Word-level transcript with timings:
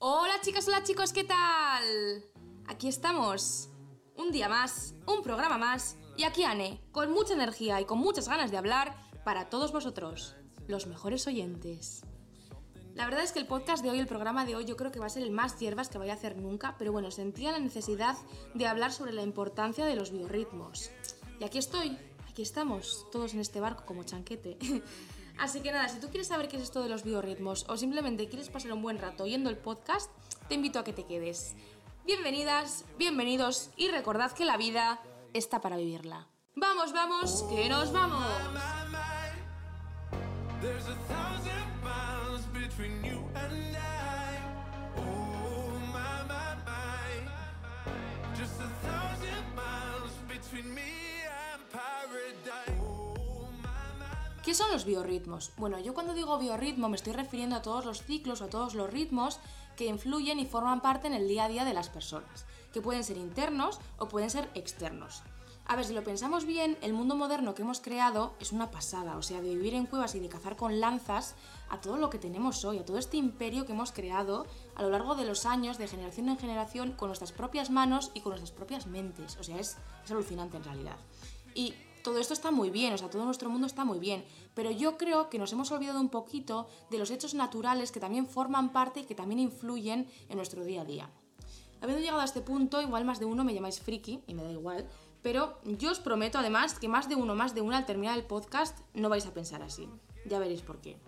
Hola 0.00 0.40
chicas, 0.42 0.68
hola 0.68 0.84
chicos, 0.84 1.12
¿qué 1.12 1.24
tal? 1.24 2.24
Aquí 2.68 2.86
estamos. 2.86 3.68
Un 4.14 4.30
día 4.30 4.48
más, 4.48 4.94
un 5.08 5.24
programa 5.24 5.58
más, 5.58 5.96
y 6.16 6.22
aquí 6.22 6.44
Ane, 6.44 6.80
con 6.92 7.10
mucha 7.10 7.34
energía 7.34 7.80
y 7.80 7.84
con 7.84 7.98
muchas 7.98 8.28
ganas 8.28 8.52
de 8.52 8.58
hablar 8.58 8.94
para 9.24 9.50
todos 9.50 9.72
vosotros, 9.72 10.36
los 10.68 10.86
mejores 10.86 11.26
oyentes. 11.26 12.02
La 12.94 13.06
verdad 13.06 13.24
es 13.24 13.32
que 13.32 13.40
el 13.40 13.48
podcast 13.48 13.82
de 13.82 13.90
hoy, 13.90 13.98
el 13.98 14.06
programa 14.06 14.44
de 14.44 14.54
hoy, 14.54 14.66
yo 14.66 14.76
creo 14.76 14.92
que 14.92 15.00
va 15.00 15.06
a 15.06 15.10
ser 15.10 15.24
el 15.24 15.32
más 15.32 15.58
hierbas 15.58 15.88
que 15.88 15.98
vaya 15.98 16.12
a 16.12 16.16
hacer 16.16 16.36
nunca, 16.36 16.76
pero 16.78 16.92
bueno, 16.92 17.10
sentía 17.10 17.50
la 17.50 17.58
necesidad 17.58 18.16
de 18.54 18.68
hablar 18.68 18.92
sobre 18.92 19.12
la 19.12 19.22
importancia 19.22 19.84
de 19.84 19.96
los 19.96 20.12
biorritmos. 20.12 20.92
Y 21.40 21.44
aquí 21.44 21.58
estoy, 21.58 21.98
aquí 22.28 22.42
estamos, 22.42 23.04
todos 23.10 23.34
en 23.34 23.40
este 23.40 23.58
barco 23.58 23.84
como 23.84 24.04
chanquete. 24.04 24.58
Así 25.38 25.60
que 25.60 25.70
nada, 25.70 25.88
si 25.88 26.00
tú 26.00 26.08
quieres 26.08 26.26
saber 26.26 26.48
qué 26.48 26.56
es 26.56 26.64
esto 26.64 26.82
de 26.82 26.88
los 26.88 27.04
biorritmos 27.04 27.64
o 27.68 27.76
simplemente 27.76 28.28
quieres 28.28 28.50
pasar 28.50 28.72
un 28.72 28.82
buen 28.82 28.98
rato 28.98 29.22
oyendo 29.22 29.50
el 29.50 29.56
podcast, 29.56 30.10
te 30.48 30.56
invito 30.56 30.80
a 30.80 30.84
que 30.84 30.92
te 30.92 31.06
quedes. 31.06 31.54
Bienvenidas, 32.04 32.84
bienvenidos 32.98 33.70
y 33.76 33.88
recordad 33.88 34.32
que 34.32 34.44
la 34.44 34.56
vida 34.56 35.00
está 35.34 35.60
para 35.60 35.76
vivirla. 35.76 36.26
Vamos, 36.56 36.92
vamos, 36.92 37.44
que 37.50 37.68
nos 37.68 37.92
vamos. 37.92 38.26
¿Qué 54.44 54.54
son 54.54 54.70
los 54.70 54.84
biorritmos? 54.84 55.52
Bueno, 55.56 55.78
yo 55.78 55.94
cuando 55.94 56.14
digo 56.14 56.38
biorritmo 56.38 56.88
me 56.88 56.96
estoy 56.96 57.12
refiriendo 57.12 57.56
a 57.56 57.62
todos 57.62 57.84
los 57.84 58.02
ciclos 58.02 58.40
o 58.40 58.44
a 58.44 58.50
todos 58.50 58.74
los 58.74 58.90
ritmos 58.90 59.40
que 59.76 59.86
influyen 59.86 60.38
y 60.38 60.46
forman 60.46 60.80
parte 60.80 61.06
en 61.06 61.14
el 61.14 61.28
día 61.28 61.44
a 61.44 61.48
día 61.48 61.64
de 61.64 61.74
las 61.74 61.88
personas, 61.88 62.46
que 62.72 62.80
pueden 62.80 63.04
ser 63.04 63.16
internos 63.16 63.78
o 63.98 64.08
pueden 64.08 64.30
ser 64.30 64.48
externos. 64.54 65.22
A 65.66 65.76
ver, 65.76 65.84
si 65.84 65.92
lo 65.92 66.02
pensamos 66.02 66.46
bien, 66.46 66.78
el 66.80 66.94
mundo 66.94 67.14
moderno 67.14 67.54
que 67.54 67.60
hemos 67.60 67.80
creado 67.80 68.32
es 68.40 68.52
una 68.52 68.70
pasada, 68.70 69.18
o 69.18 69.22
sea, 69.22 69.42
de 69.42 69.54
vivir 69.54 69.74
en 69.74 69.84
cuevas 69.84 70.14
y 70.14 70.20
de 70.20 70.30
cazar 70.30 70.56
con 70.56 70.80
lanzas 70.80 71.34
a 71.68 71.78
todo 71.78 71.98
lo 71.98 72.08
que 72.08 72.18
tenemos 72.18 72.64
hoy, 72.64 72.78
a 72.78 72.86
todo 72.86 72.96
este 72.96 73.18
imperio 73.18 73.66
que 73.66 73.72
hemos 73.72 73.92
creado 73.92 74.46
a 74.76 74.82
lo 74.82 74.88
largo 74.88 75.14
de 75.14 75.26
los 75.26 75.44
años, 75.44 75.76
de 75.76 75.86
generación 75.86 76.30
en 76.30 76.38
generación, 76.38 76.92
con 76.92 77.10
nuestras 77.10 77.32
propias 77.32 77.68
manos 77.68 78.12
y 78.14 78.22
con 78.22 78.30
nuestras 78.30 78.52
propias 78.52 78.86
mentes. 78.86 79.36
O 79.36 79.42
sea, 79.42 79.58
es, 79.58 79.76
es 80.02 80.10
alucinante 80.10 80.56
en 80.56 80.64
realidad. 80.64 80.96
Y 81.54 81.74
todo 82.08 82.20
esto 82.20 82.32
está 82.32 82.50
muy 82.50 82.70
bien, 82.70 82.94
o 82.94 82.98
sea, 82.98 83.10
todo 83.10 83.26
nuestro 83.26 83.50
mundo 83.50 83.66
está 83.66 83.84
muy 83.84 83.98
bien, 83.98 84.24
pero 84.54 84.70
yo 84.70 84.96
creo 84.96 85.28
que 85.28 85.38
nos 85.38 85.52
hemos 85.52 85.70
olvidado 85.72 86.00
un 86.00 86.08
poquito 86.08 86.66
de 86.88 86.96
los 86.96 87.10
hechos 87.10 87.34
naturales 87.34 87.92
que 87.92 88.00
también 88.00 88.26
forman 88.26 88.72
parte 88.72 89.00
y 89.00 89.04
que 89.04 89.14
también 89.14 89.40
influyen 89.40 90.08
en 90.30 90.36
nuestro 90.36 90.64
día 90.64 90.80
a 90.80 90.84
día. 90.86 91.10
Habiendo 91.82 92.02
llegado 92.02 92.22
a 92.22 92.24
este 92.24 92.40
punto, 92.40 92.80
igual 92.80 93.04
más 93.04 93.18
de 93.20 93.26
uno 93.26 93.44
me 93.44 93.52
llamáis 93.52 93.80
friki, 93.80 94.22
y 94.26 94.32
me 94.32 94.42
da 94.42 94.50
igual, 94.50 94.88
pero 95.20 95.58
yo 95.64 95.90
os 95.90 96.00
prometo 96.00 96.38
además 96.38 96.78
que 96.78 96.88
más 96.88 97.10
de 97.10 97.14
uno, 97.14 97.34
más 97.34 97.54
de 97.54 97.60
una 97.60 97.76
al 97.76 97.84
terminar 97.84 98.16
el 98.16 98.24
podcast 98.24 98.78
no 98.94 99.10
vais 99.10 99.26
a 99.26 99.34
pensar 99.34 99.62
así. 99.62 99.86
Ya 100.24 100.38
veréis 100.38 100.62
por 100.62 100.80
qué. 100.80 100.98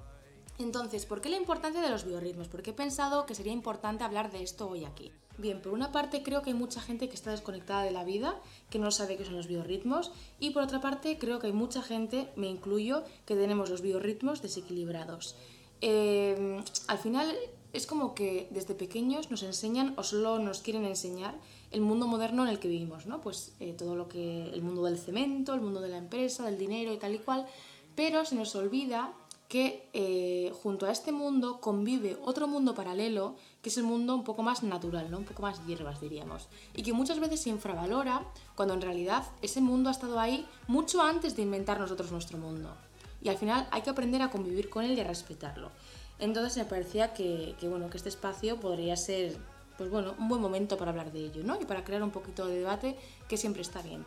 Entonces, 0.61 1.07
¿por 1.07 1.23
qué 1.23 1.31
la 1.31 1.39
importancia 1.39 1.81
de 1.81 1.89
los 1.89 2.05
biorritmos? 2.05 2.49
¿Por 2.49 2.63
qué 2.63 2.71
he 2.71 2.75
pensado 2.75 3.25
que 3.25 3.35
sería 3.35 3.53
importante 3.53 4.05
hablar 4.05 4.31
de 4.31 4.43
esto 4.43 4.69
hoy 4.69 4.85
aquí? 4.85 5.11
Bien, 5.39 5.63
por 5.63 5.73
una 5.73 5.91
parte 5.91 6.23
creo 6.23 6.43
que 6.43 6.51
hay 6.51 6.57
mucha 6.57 6.83
gente 6.83 7.09
que 7.09 7.15
está 7.15 7.31
desconectada 7.31 7.83
de 7.83 7.93
la 7.93 8.05
vida, 8.05 8.39
que 8.69 8.79
no 8.79 8.91
sabe 8.91 9.17
qué 9.17 9.25
son 9.25 9.37
los 9.37 9.47
biorritmos, 9.47 10.13
y 10.39 10.51
por 10.51 10.63
otra 10.63 10.83
parte 10.83 11.17
creo 11.19 11.39
que 11.39 11.47
hay 11.47 11.55
mucha 11.55 11.81
gente, 11.81 12.29
me 12.37 12.47
incluyo, 12.47 13.05
que 13.25 13.37
tenemos 13.37 13.71
los 13.71 13.81
biorritmos 13.81 14.43
desequilibrados. 14.43 15.35
Eh, 15.81 16.63
al 16.89 16.99
final 16.99 17.35
es 17.73 17.87
como 17.87 18.15
que 18.15 18.49
desde 18.51 18.75
pequeños 18.75 19.31
nos 19.31 19.43
enseñan 19.43 19.95
o 19.97 20.03
solo 20.03 20.39
nos 20.41 20.61
quieren 20.61 20.85
enseñar 20.85 21.35
el 21.71 21.81
mundo 21.81 22.07
moderno 22.07 22.43
en 22.43 22.51
el 22.51 22.59
que 22.59 22.69
vivimos, 22.69 23.07
¿no? 23.07 23.23
Pues 23.23 23.55
eh, 23.61 23.73
todo 23.73 23.97
lo 23.97 24.09
que 24.09 24.51
el 24.51 24.61
mundo 24.61 24.85
del 24.85 24.99
cemento, 24.99 25.55
el 25.55 25.63
mundo 25.63 25.81
de 25.81 25.89
la 25.89 25.97
empresa, 25.97 26.45
del 26.45 26.59
dinero 26.59 26.93
y 26.93 26.99
tal 26.99 27.15
y 27.15 27.19
cual, 27.19 27.47
pero 27.95 28.27
se 28.27 28.35
nos 28.35 28.55
olvida 28.57 29.15
que 29.51 29.91
eh, 29.95 30.53
junto 30.63 30.87
a 30.87 30.93
este 30.93 31.11
mundo 31.11 31.61
convive 31.61 32.17
otro 32.25 32.47
mundo 32.47 32.73
paralelo, 32.73 33.35
que 33.63 33.69
es 33.69 33.77
el 33.79 33.83
mundo 33.83 34.15
un 34.15 34.23
poco 34.23 34.45
más 34.45 34.63
natural, 34.63 35.11
¿no? 35.11 35.19
un 35.19 35.25
poco 35.25 35.43
más 35.43 35.67
hierbas 35.67 36.01
diríamos, 36.01 36.47
y 36.73 36.85
que 36.85 36.93
muchas 36.93 37.19
veces 37.19 37.41
se 37.41 37.51
infravalora 37.51 38.25
cuando 38.55 38.75
en 38.75 38.81
realidad 38.81 39.25
ese 39.43 39.61
mundo 39.61 39.89
ha 39.89 39.93
estado 39.93 40.21
ahí 40.21 40.47
mucho 40.69 41.03
antes 41.03 41.35
de 41.35 41.43
inventar 41.43 41.81
nosotros 41.81 42.13
nuestro 42.13 42.39
mundo. 42.39 42.77
Y 43.23 43.29
al 43.29 43.39
final 43.39 43.67
hay 43.73 43.83
que 43.83 43.91
aprender 43.91 44.23
a 44.23 44.31
convivir 44.31 44.71
con 44.71 44.85
él 44.85 44.97
y 44.97 45.01
a 45.01 45.05
respetarlo. 45.05 45.73
Entonces 46.21 46.57
me 46.57 46.65
parecía 46.65 47.13
que, 47.13 47.57
bueno, 47.63 47.91
que 47.91 47.97
este 47.97 48.09
espacio 48.09 48.61
podría 48.61 48.97
ser 48.97 49.37
pues 49.77 49.91
bueno, 49.91 50.15
un 50.17 50.29
buen 50.29 50.41
momento 50.41 50.77
para 50.77 50.93
hablar 50.93 51.11
de 51.11 51.25
ello, 51.25 51.43
¿no? 51.43 51.61
Y 51.61 51.65
para 51.65 51.83
crear 51.83 52.05
un 52.05 52.13
poquito 52.13 52.47
de 52.47 52.59
debate 52.59 52.97
que 53.29 53.37
siempre 53.37 53.63
está 53.63 53.83
bien. 53.83 54.05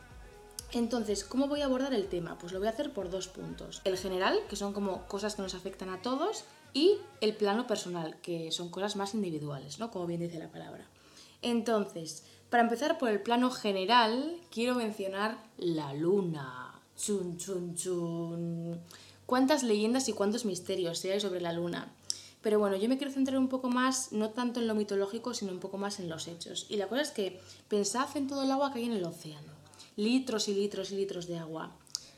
Entonces, 0.74 1.24
¿cómo 1.24 1.48
voy 1.48 1.62
a 1.62 1.66
abordar 1.66 1.94
el 1.94 2.08
tema? 2.08 2.36
Pues 2.40 2.52
lo 2.52 2.58
voy 2.58 2.68
a 2.68 2.72
hacer 2.72 2.92
por 2.92 3.12
dos 3.12 3.28
puntos. 3.28 3.82
El 3.84 3.96
general, 3.96 4.40
que 4.50 4.56
son 4.56 4.74
como 4.74 5.06
cosas 5.08 5.36
que 5.36 5.44
nos 5.44 5.54
afectan 5.54 5.90
a 5.90 6.02
todos, 6.02 6.46
y 6.74 6.98
el 7.22 7.36
plano 7.36 7.68
personal, 7.68 8.18
que 8.22 8.52
son 8.52 8.70
cosas 8.70 8.96
más 8.96 9.14
individuales, 9.14 9.78
¿no? 9.78 9.92
Como 9.92 10.08
bien 10.08 10.22
dice 10.22 10.40
la 10.40 10.52
palabra. 10.52 10.88
Entonces, 11.44 12.24
para 12.50 12.64
empezar 12.64 12.98
por 12.98 13.10
el 13.10 13.22
plano 13.22 13.52
general, 13.52 14.36
quiero 14.50 14.74
mencionar 14.74 15.38
la 15.58 15.94
luna. 15.94 16.82
Chun, 16.98 17.38
chun, 17.38 17.76
chun. 17.76 18.82
¿Cuántas 19.28 19.62
leyendas 19.62 20.10
y 20.10 20.14
cuántos 20.14 20.44
misterios 20.44 21.06
hay 21.06 21.20
sobre 21.20 21.40
la 21.40 21.54
luna? 21.54 21.94
Pero 22.42 22.58
bueno, 22.58 22.76
yo 22.78 22.90
me 22.90 22.98
quiero 22.98 23.14
centrar 23.14 23.38
un 23.38 23.48
poco 23.48 23.70
más, 23.70 24.12
no 24.12 24.32
tanto 24.32 24.60
en 24.60 24.68
lo 24.68 24.74
mitológico, 24.74 25.36
sino 25.36 25.52
un 25.52 25.60
poco 25.60 25.78
más 25.78 26.00
en 26.00 26.10
los 26.10 26.28
hechos. 26.28 26.66
Y 26.70 26.78
la 26.78 26.88
cosa 26.88 27.04
es 27.04 27.12
que 27.12 27.40
pensad 27.68 28.10
en 28.18 28.28
todo 28.28 28.44
el 28.44 28.52
agua 28.52 28.74
que 28.74 28.80
hay 28.80 28.86
en 28.86 28.94
el 28.94 29.06
océano. 29.06 29.53
Litros 29.96 30.48
y 30.48 30.54
litros 30.54 30.92
y 30.92 30.96
litros 30.96 31.28
de 31.28 31.38
agua. 31.38 31.76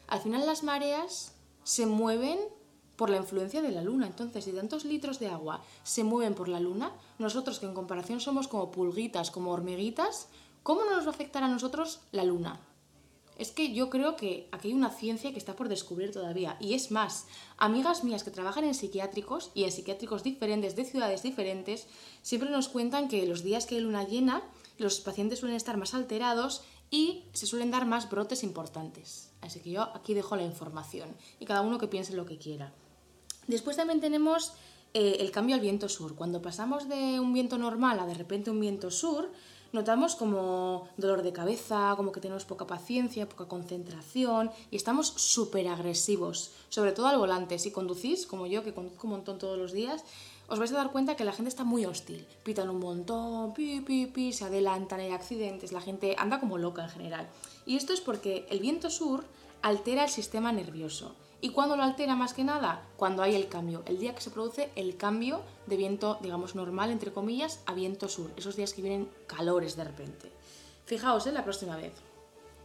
Al 0.08 0.22
final 0.22 0.46
las 0.46 0.64
mareas 0.64 1.34
se 1.64 1.86
mueven 1.86 2.40
por 2.96 3.10
la 3.10 3.18
influencia 3.18 3.62
de 3.62 3.72
la 3.72 3.82
luna. 3.82 4.08
Entonces, 4.08 4.46
si 4.46 4.52
tantos 4.52 4.86
litros 4.86 5.20
de 5.20 5.28
agua 5.28 5.62
se 5.84 6.04
mueven 6.04 6.36
por 6.36 6.48
la 6.48 6.60
luna, 6.60 6.94
nosotros 7.20 7.60
que 7.60 7.66
en 7.66 7.74
comparación 7.74 8.20
somos 8.20 8.48
como 8.48 8.72
pulguitas, 8.72 9.32
como 9.32 9.52
hormiguitas, 9.52 10.30
¿cómo 10.64 10.86
no 10.86 10.96
nos 10.96 11.06
va 11.06 11.10
a 11.10 11.14
afectar 11.14 11.44
a 11.44 11.48
nosotros 11.48 12.02
la 12.12 12.24
luna? 12.24 12.60
Es 13.38 13.52
que 13.52 13.74
yo 13.74 13.90
creo 13.90 14.16
que 14.16 14.48
aquí 14.54 14.70
hay 14.70 14.74
una 14.74 14.90
ciencia 14.90 15.34
que 15.34 15.40
está 15.40 15.58
por 15.58 15.68
descubrir 15.68 16.12
todavía. 16.12 16.56
Y 16.62 16.74
es 16.74 16.92
más, 16.92 17.26
amigas 17.58 18.06
mías 18.06 18.24
que 18.24 18.32
trabajan 18.32 18.64
en 18.64 18.74
psiquiátricos 18.74 19.52
y 19.54 19.66
en 19.66 19.74
psiquiátricos 19.74 20.24
diferentes, 20.24 20.78
de 20.78 20.86
ciudades 20.86 21.22
diferentes, 21.22 21.88
siempre 22.22 22.50
nos 22.50 22.70
cuentan 22.70 23.10
que 23.10 23.26
los 23.28 23.44
días 23.44 23.66
que 23.66 23.76
hay 23.76 23.82
luna 23.82 24.08
llena, 24.08 24.42
los 24.78 25.00
pacientes 25.00 25.40
suelen 25.40 25.58
estar 25.58 25.78
más 25.78 25.94
alterados 25.94 26.64
y 26.92 27.24
se 27.34 27.46
suelen 27.46 27.72
dar 27.72 27.86
más 27.86 28.10
brotes 28.10 28.44
importantes. 28.44 29.30
Así 29.42 29.60
que 29.60 29.72
yo 29.72 29.84
aquí 29.96 30.14
dejo 30.14 30.36
la 30.36 30.44
información 30.44 31.10
y 31.40 31.46
cada 31.46 31.62
uno 31.62 31.78
que 31.78 31.88
piense 31.88 32.16
lo 32.16 32.26
que 32.26 32.38
quiera. 32.38 32.74
Después 33.48 33.78
también 33.78 34.02
tenemos 34.02 34.54
eh, 34.94 35.18
el 35.20 35.32
cambio 35.32 35.56
al 35.56 35.62
viento 35.62 35.90
sur. 35.90 36.16
Cuando 36.16 36.42
pasamos 36.42 36.90
de 36.90 37.20
un 37.20 37.34
viento 37.34 37.58
normal 37.58 38.00
a 38.00 38.06
de 38.06 38.14
repente 38.14 38.50
un 38.50 38.60
viento 38.60 38.92
sur, 38.92 39.30
notamos 39.72 40.16
como 40.16 40.88
dolor 40.98 41.22
de 41.22 41.34
cabeza, 41.34 41.94
como 41.98 42.12
que 42.12 42.22
tenemos 42.22 42.46
poca 42.46 42.66
paciencia, 42.66 43.30
poca 43.30 43.46
concentración 43.48 44.50
y 44.72 44.78
estamos 44.78 45.08
súper 45.08 45.68
agresivos, 45.68 46.52
sobre 46.70 46.94
todo 46.94 47.08
al 47.08 47.18
volante. 47.18 47.60
Si 47.60 47.72
conducís, 47.72 48.26
como 48.26 48.48
yo, 48.48 48.64
que 48.64 48.74
conduzco 48.74 49.08
un 49.08 49.12
montón 49.12 49.38
todos 49.38 49.58
los 49.58 49.74
días, 49.74 50.04
os 50.48 50.60
vais 50.60 50.72
a 50.72 50.78
dar 50.78 50.92
cuenta 50.92 51.16
que 51.16 51.26
la 51.26 51.32
gente 51.32 51.50
está 51.50 51.64
muy 51.64 51.86
hostil. 51.86 52.28
Pitan 52.44 52.70
un 52.70 52.80
montón, 52.80 53.54
pi, 53.54 53.82
pi, 53.82 54.06
pi, 54.06 54.34
se 54.34 54.46
adelantan, 54.46 55.00
hay 55.00 55.12
accidentes, 55.12 55.72
la 55.72 55.82
gente 55.82 56.16
anda 56.18 56.40
como 56.40 56.58
loca 56.58 56.84
en 56.84 56.90
general. 56.90 57.28
Y 57.66 57.76
esto 57.76 57.94
es 57.94 58.02
porque 58.02 58.46
el 58.50 58.60
viento 58.60 58.90
sur 58.90 59.26
altera 59.62 60.04
el 60.04 60.10
sistema 60.10 60.52
nervioso. 60.52 61.16
¿Y 61.42 61.50
cuándo 61.50 61.76
lo 61.76 61.84
altera 61.84 62.16
más 62.16 62.34
que 62.34 62.44
nada? 62.44 62.82
Cuando 62.98 63.22
hay 63.22 63.36
el 63.36 63.50
cambio, 63.50 63.84
el 63.86 64.00
día 64.00 64.16
que 64.16 64.22
se 64.22 64.32
produce 64.32 64.72
el 64.76 64.98
cambio 64.98 65.42
de 65.68 65.78
viento, 65.78 66.18
digamos, 66.22 66.56
normal, 66.56 66.92
entre 66.92 67.12
comillas, 67.12 67.60
a 67.66 67.74
viento 67.74 68.08
sur, 68.08 68.32
esos 68.38 68.56
días 68.56 68.74
que 68.74 68.82
vienen 68.82 69.10
calores 69.28 69.76
de 69.76 69.84
repente. 69.84 70.32
Fijaos, 70.86 71.28
¿eh? 71.28 71.32
la 71.32 71.44
próxima 71.44 71.76
vez. 71.76 71.94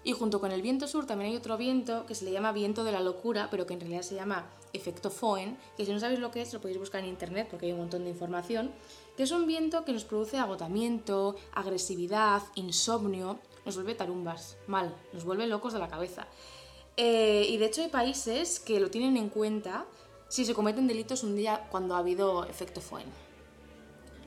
Y 0.02 0.12
junto 0.12 0.40
con 0.40 0.50
el 0.50 0.62
viento 0.62 0.88
sur 0.88 1.06
también 1.06 1.30
hay 1.30 1.36
otro 1.36 1.58
viento 1.58 2.06
que 2.06 2.14
se 2.14 2.24
le 2.24 2.32
llama 2.32 2.52
viento 2.52 2.84
de 2.84 2.92
la 2.92 3.00
locura, 3.00 3.48
pero 3.50 3.66
que 3.66 3.74
en 3.74 3.80
realidad 3.80 4.02
se 4.02 4.14
llama 4.14 4.50
efecto 4.72 5.10
Foehn, 5.10 5.58
que 5.76 5.84
si 5.84 5.92
no 5.92 6.00
sabéis 6.00 6.20
lo 6.20 6.30
que 6.30 6.40
es 6.40 6.52
lo 6.52 6.60
podéis 6.60 6.78
buscar 6.78 7.02
en 7.02 7.08
internet 7.08 7.48
porque 7.50 7.66
hay 7.66 7.72
un 7.72 7.80
montón 7.80 8.04
de 8.04 8.10
información, 8.10 8.72
que 9.16 9.24
es 9.24 9.30
un 9.30 9.46
viento 9.46 9.84
que 9.84 9.92
nos 9.92 10.04
produce 10.04 10.38
agotamiento, 10.38 11.36
agresividad, 11.52 12.42
insomnio, 12.54 13.38
nos 13.66 13.74
vuelve 13.74 13.94
tarumbas, 13.94 14.56
mal, 14.66 14.94
nos 15.12 15.24
vuelve 15.24 15.46
locos 15.46 15.74
de 15.74 15.78
la 15.78 15.88
cabeza. 15.88 16.26
Eh, 16.96 17.46
y 17.48 17.58
de 17.58 17.66
hecho 17.66 17.82
hay 17.82 17.88
países 17.88 18.58
que 18.58 18.80
lo 18.80 18.90
tienen 18.90 19.16
en 19.16 19.28
cuenta 19.28 19.86
si 20.28 20.44
se 20.44 20.54
cometen 20.54 20.86
delitos 20.86 21.24
un 21.24 21.36
día 21.36 21.66
cuando 21.70 21.94
ha 21.94 21.98
habido 21.98 22.44
efecto 22.44 22.80
Foehn. 22.80 23.08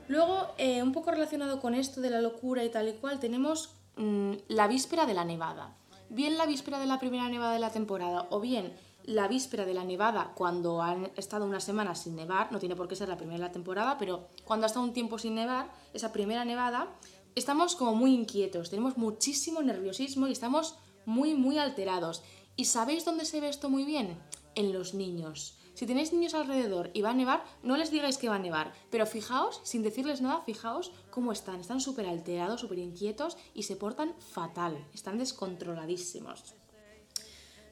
Luego, 0.06 0.48
eh, 0.58 0.82
un 0.82 0.92
poco 0.92 1.10
relacionado 1.10 1.60
con 1.60 1.74
esto 1.74 2.00
de 2.00 2.10
la 2.10 2.20
locura 2.20 2.62
y 2.62 2.68
tal 2.68 2.88
y 2.88 2.92
cual, 2.92 3.18
tenemos 3.20 3.73
Mm, 3.96 4.34
la 4.48 4.66
víspera 4.66 5.06
de 5.06 5.14
la 5.14 5.24
nevada. 5.24 5.76
Bien 6.08 6.36
la 6.36 6.46
víspera 6.46 6.78
de 6.78 6.86
la 6.86 6.98
primera 6.98 7.28
nevada 7.28 7.52
de 7.52 7.60
la 7.60 7.70
temporada 7.70 8.26
o 8.30 8.40
bien 8.40 8.74
la 9.04 9.28
víspera 9.28 9.66
de 9.66 9.74
la 9.74 9.84
nevada, 9.84 10.32
cuando 10.34 10.80
han 10.80 11.10
estado 11.16 11.44
una 11.44 11.60
semana 11.60 11.94
sin 11.94 12.16
nevar, 12.16 12.50
no 12.50 12.58
tiene 12.58 12.74
por 12.74 12.88
qué 12.88 12.96
ser 12.96 13.08
la 13.08 13.18
primera 13.18 13.38
de 13.38 13.44
la 13.44 13.52
temporada, 13.52 13.98
pero 13.98 14.28
cuando 14.44 14.64
ha 14.64 14.68
estado 14.68 14.84
un 14.84 14.94
tiempo 14.94 15.18
sin 15.18 15.34
nevar, 15.34 15.70
esa 15.92 16.10
primera 16.10 16.44
nevada, 16.44 16.88
estamos 17.34 17.76
como 17.76 17.94
muy 17.94 18.14
inquietos, 18.14 18.70
tenemos 18.70 18.96
muchísimo 18.96 19.62
nerviosismo 19.62 20.26
y 20.26 20.32
estamos 20.32 20.76
muy, 21.04 21.34
muy 21.34 21.58
alterados. 21.58 22.22
¿Y 22.56 22.64
sabéis 22.64 23.04
dónde 23.04 23.26
se 23.26 23.40
ve 23.40 23.48
esto 23.48 23.68
muy 23.68 23.84
bien? 23.84 24.18
En 24.54 24.72
los 24.72 24.94
niños. 24.94 25.58
Si 25.74 25.86
tenéis 25.86 26.12
niños 26.12 26.34
alrededor 26.34 26.90
y 26.94 27.02
va 27.02 27.10
a 27.10 27.14
nevar, 27.14 27.44
no 27.62 27.76
les 27.76 27.90
digáis 27.90 28.16
que 28.16 28.28
va 28.28 28.36
a 28.36 28.38
nevar, 28.38 28.72
pero 28.90 29.06
fijaos, 29.06 29.60
sin 29.64 29.82
decirles 29.82 30.20
nada, 30.20 30.42
fijaos 30.42 30.92
cómo 31.10 31.32
están. 31.32 31.60
Están 31.60 31.80
súper 31.80 32.06
alterados, 32.06 32.60
súper 32.60 32.78
inquietos 32.78 33.36
y 33.54 33.64
se 33.64 33.76
portan 33.76 34.14
fatal, 34.20 34.86
están 34.94 35.18
descontroladísimos. 35.18 36.54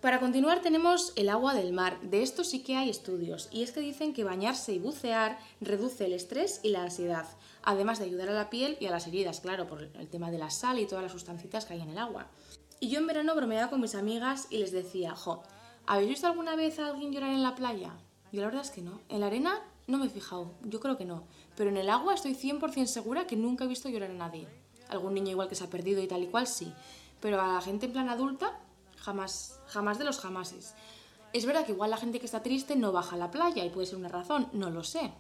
Para 0.03 0.19
continuar 0.19 0.63
tenemos 0.63 1.13
el 1.15 1.29
agua 1.29 1.55
del 1.55 1.73
mar. 1.73 2.01
De 2.01 2.25
esto 2.25 2.43
sí 2.43 2.65
que 2.65 2.75
hay 2.75 2.91
estudios 2.91 3.49
y 3.53 3.63
es 3.63 3.71
que 3.71 3.79
dicen 3.79 4.13
que 4.13 4.25
bañarse 4.25 4.73
y 4.73 4.81
bucear 4.81 5.39
reduce 5.61 6.07
el 6.07 6.13
estrés 6.13 6.59
y 6.65 6.71
la 6.71 6.83
ansiedad, 6.83 7.29
además 7.63 8.01
de 8.01 8.07
ayudar 8.07 8.29
a 8.31 8.33
la 8.33 8.51
piel 8.51 8.77
y 8.81 8.87
a 8.87 8.91
las 8.91 9.07
heridas, 9.07 9.39
claro, 9.39 9.69
por 9.69 9.81
el 9.81 10.09
tema 10.09 10.33
de 10.33 10.39
la 10.39 10.51
sal 10.51 10.81
y 10.81 10.87
todas 10.87 11.05
las 11.05 11.13
sustancias 11.13 11.67
que 11.67 11.75
hay 11.75 11.83
en 11.83 11.91
el 11.91 11.99
agua. 11.99 12.27
Y 12.81 12.89
yo 12.89 12.99
en 12.99 13.07
verano 13.07 13.37
bromeaba 13.37 13.71
con 13.71 13.81
mis 13.81 13.95
amigas 13.95 14.49
y 14.51 14.59
les 14.59 14.73
decía, 14.73 15.15
jo, 15.15 15.45
¿habéis 15.87 16.09
visto 16.09 16.27
alguna 16.27 16.57
vez 16.57 16.79
a 16.79 16.89
alguien 16.89 17.13
llorar 17.13 17.31
en 17.31 17.43
la 17.43 17.55
playa? 17.55 17.93
Yo 18.33 18.41
la 18.41 18.47
verdad 18.47 18.63
es 18.63 18.71
que 18.71 18.83
no. 18.83 19.01
En 19.09 19.21
la 19.21 19.27
arena 19.27 19.63
no 19.87 19.99
me 19.99 20.07
he 20.07 20.11
fijado, 20.11 20.53
yo 20.63 20.81
creo 20.81 20.97
que 20.97 21.05
no. 21.05 21.25
Pero 21.57 21.71
en 21.71 21.77
el 21.77 21.91
agua 21.91 22.15
estoy 22.15 22.35
100% 22.35 22.87
segura 22.87 23.27
que 23.27 23.37
nunca 23.37 23.65
he 23.65 23.69
visto 23.69 23.89
llorar 23.89 24.11
a 24.11 24.15
nadie. 24.15 24.49
Algún 24.89 25.15
niño 25.15 25.31
igual 25.31 25.49
que 25.49 25.55
se 25.55 25.65
ha 25.65 25.71
perdido 25.71 26.03
y 26.03 26.07
tal 26.07 26.23
y 26.23 26.29
cual 26.29 26.47
sí. 26.47 26.73
Pero 27.21 27.41
a 27.41 27.55
la 27.55 27.61
gente 27.61 27.87
en 27.87 27.93
plan 27.93 28.09
adulta 28.09 28.59
jamás, 28.97 29.61
jamás 29.67 29.99
de 29.99 30.05
los 30.05 30.19
jamases. 30.19 30.75
Es 31.33 31.47
verdad 31.47 31.65
que 31.65 31.73
igual 31.73 31.91
la 31.91 31.97
gente 31.97 32.21
que 32.21 32.27
está 32.27 32.43
triste 32.43 32.77
no 32.77 32.93
baja 32.93 33.17
a 33.17 33.19
la 33.19 33.31
playa 33.31 33.65
y 33.65 33.71
puede 33.71 33.87
ser 33.87 33.99
una 33.99 34.09
razón, 34.09 34.49
no 34.53 34.71
lo 34.71 34.85
sé. 34.85 35.13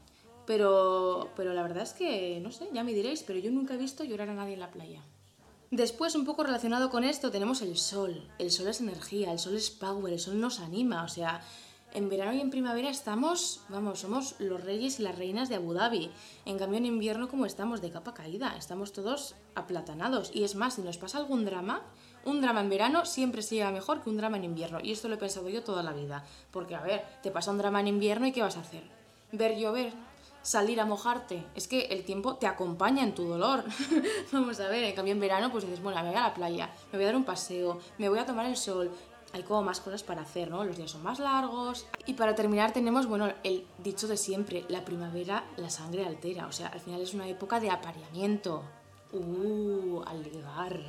Pero, 0.46 1.30
pero 1.36 1.54
la 1.54 1.62
verdad 1.62 1.84
es 1.84 1.92
que, 1.92 2.40
no 2.42 2.50
sé, 2.50 2.68
ya 2.72 2.84
me 2.84 2.92
diréis, 2.92 3.22
pero 3.22 3.38
yo 3.38 3.50
nunca 3.50 3.74
he 3.74 3.78
visto 3.78 4.04
llorar 4.04 4.28
a 4.28 4.34
nadie 4.34 4.54
en 4.54 4.60
la 4.60 4.70
playa. 4.70 5.02
Después, 5.72 6.14
un 6.16 6.26
poco 6.26 6.44
relacionado 6.44 6.90
con 6.90 7.02
esto, 7.02 7.30
tenemos 7.30 7.62
el 7.62 7.78
sol. 7.78 8.28
El 8.38 8.50
sol 8.50 8.69
es 8.69 8.82
energía, 8.82 9.32
el 9.32 9.38
sol 9.38 9.54
es 9.54 9.70
power, 9.70 10.12
el 10.12 10.20
sol 10.20 10.38
nos 10.38 10.60
anima. 10.60 11.02
O 11.02 11.08
sea, 11.08 11.40
en 11.94 12.10
verano 12.10 12.34
y 12.34 12.42
en 12.42 12.50
primavera 12.50 12.90
estamos, 12.90 13.62
vamos, 13.70 14.00
somos 14.00 14.34
los 14.38 14.62
reyes 14.62 15.00
y 15.00 15.02
las 15.02 15.16
reinas 15.16 15.48
de 15.48 15.54
Abu 15.54 15.72
Dhabi. 15.72 16.10
En 16.44 16.58
cambio, 16.58 16.76
en 16.76 16.84
invierno, 16.84 17.30
como 17.30 17.46
estamos 17.46 17.80
de 17.80 17.90
capa 17.90 18.12
caída, 18.12 18.54
estamos 18.58 18.92
todos 18.92 19.34
aplatanados. 19.54 20.30
Y 20.34 20.44
es 20.44 20.56
más, 20.56 20.74
si 20.74 20.82
nos 20.82 20.98
pasa 20.98 21.16
algún 21.16 21.46
drama, 21.46 21.80
un 22.26 22.42
drama 22.42 22.60
en 22.60 22.69
verano 22.69 23.06
siempre 23.06 23.40
se 23.40 23.54
lleva 23.54 23.70
mejor 23.70 24.02
que 24.02 24.10
un 24.10 24.19
drama 24.19 24.36
en 24.36 24.44
invierno. 24.44 24.78
Y 24.82 24.92
esto 24.92 25.08
lo 25.08 25.14
he 25.14 25.19
pensado 25.19 25.48
yo 25.48 25.64
toda 25.64 25.82
la 25.82 25.94
vida. 25.94 26.22
Porque, 26.50 26.74
a 26.74 26.82
ver, 26.82 27.02
te 27.22 27.30
pasa 27.30 27.50
un 27.50 27.56
drama 27.56 27.80
en 27.80 27.88
invierno 27.88 28.26
y 28.26 28.32
¿qué 28.32 28.42
vas 28.42 28.58
a 28.58 28.60
hacer? 28.60 28.82
Ver 29.32 29.56
llover, 29.56 29.94
salir 30.42 30.80
a 30.80 30.84
mojarte. 30.84 31.46
Es 31.54 31.68
que 31.68 31.86
el 31.86 32.04
tiempo 32.04 32.36
te 32.36 32.46
acompaña 32.46 33.02
en 33.02 33.14
tu 33.14 33.24
dolor. 33.24 33.64
Vamos 34.32 34.60
a 34.60 34.68
ver, 34.68 34.84
en 34.84 34.94
cambio 34.94 35.12
en 35.12 35.20
verano 35.20 35.50
pues 35.50 35.64
dices, 35.64 35.82
bueno, 35.82 36.02
me 36.02 36.10
voy 36.10 36.18
a 36.18 36.22
la 36.22 36.34
playa, 36.34 36.70
me 36.92 36.98
voy 36.98 37.04
a 37.04 37.06
dar 37.06 37.16
un 37.16 37.24
paseo, 37.24 37.78
me 37.98 38.08
voy 38.08 38.18
a 38.18 38.26
tomar 38.26 38.46
el 38.46 38.56
sol. 38.56 38.90
Hay 39.34 39.44
como 39.44 39.62
más 39.62 39.80
cosas 39.80 40.02
para 40.02 40.22
hacer, 40.22 40.50
¿no? 40.50 40.62
Los 40.62 40.76
días 40.76 40.90
son 40.90 41.02
más 41.02 41.18
largos. 41.18 41.86
Y 42.04 42.14
para 42.14 42.34
terminar 42.34 42.72
tenemos, 42.72 43.06
bueno, 43.06 43.32
el 43.44 43.66
dicho 43.78 44.06
de 44.06 44.18
siempre, 44.18 44.66
la 44.68 44.84
primavera 44.84 45.44
la 45.56 45.70
sangre 45.70 46.04
altera. 46.04 46.46
O 46.46 46.52
sea, 46.52 46.66
al 46.66 46.80
final 46.80 47.00
es 47.00 47.14
una 47.14 47.26
época 47.26 47.58
de 47.58 47.70
apareamiento. 47.70 48.62
Uh, 49.14 50.02
al 50.06 50.22
ligar. 50.22 50.80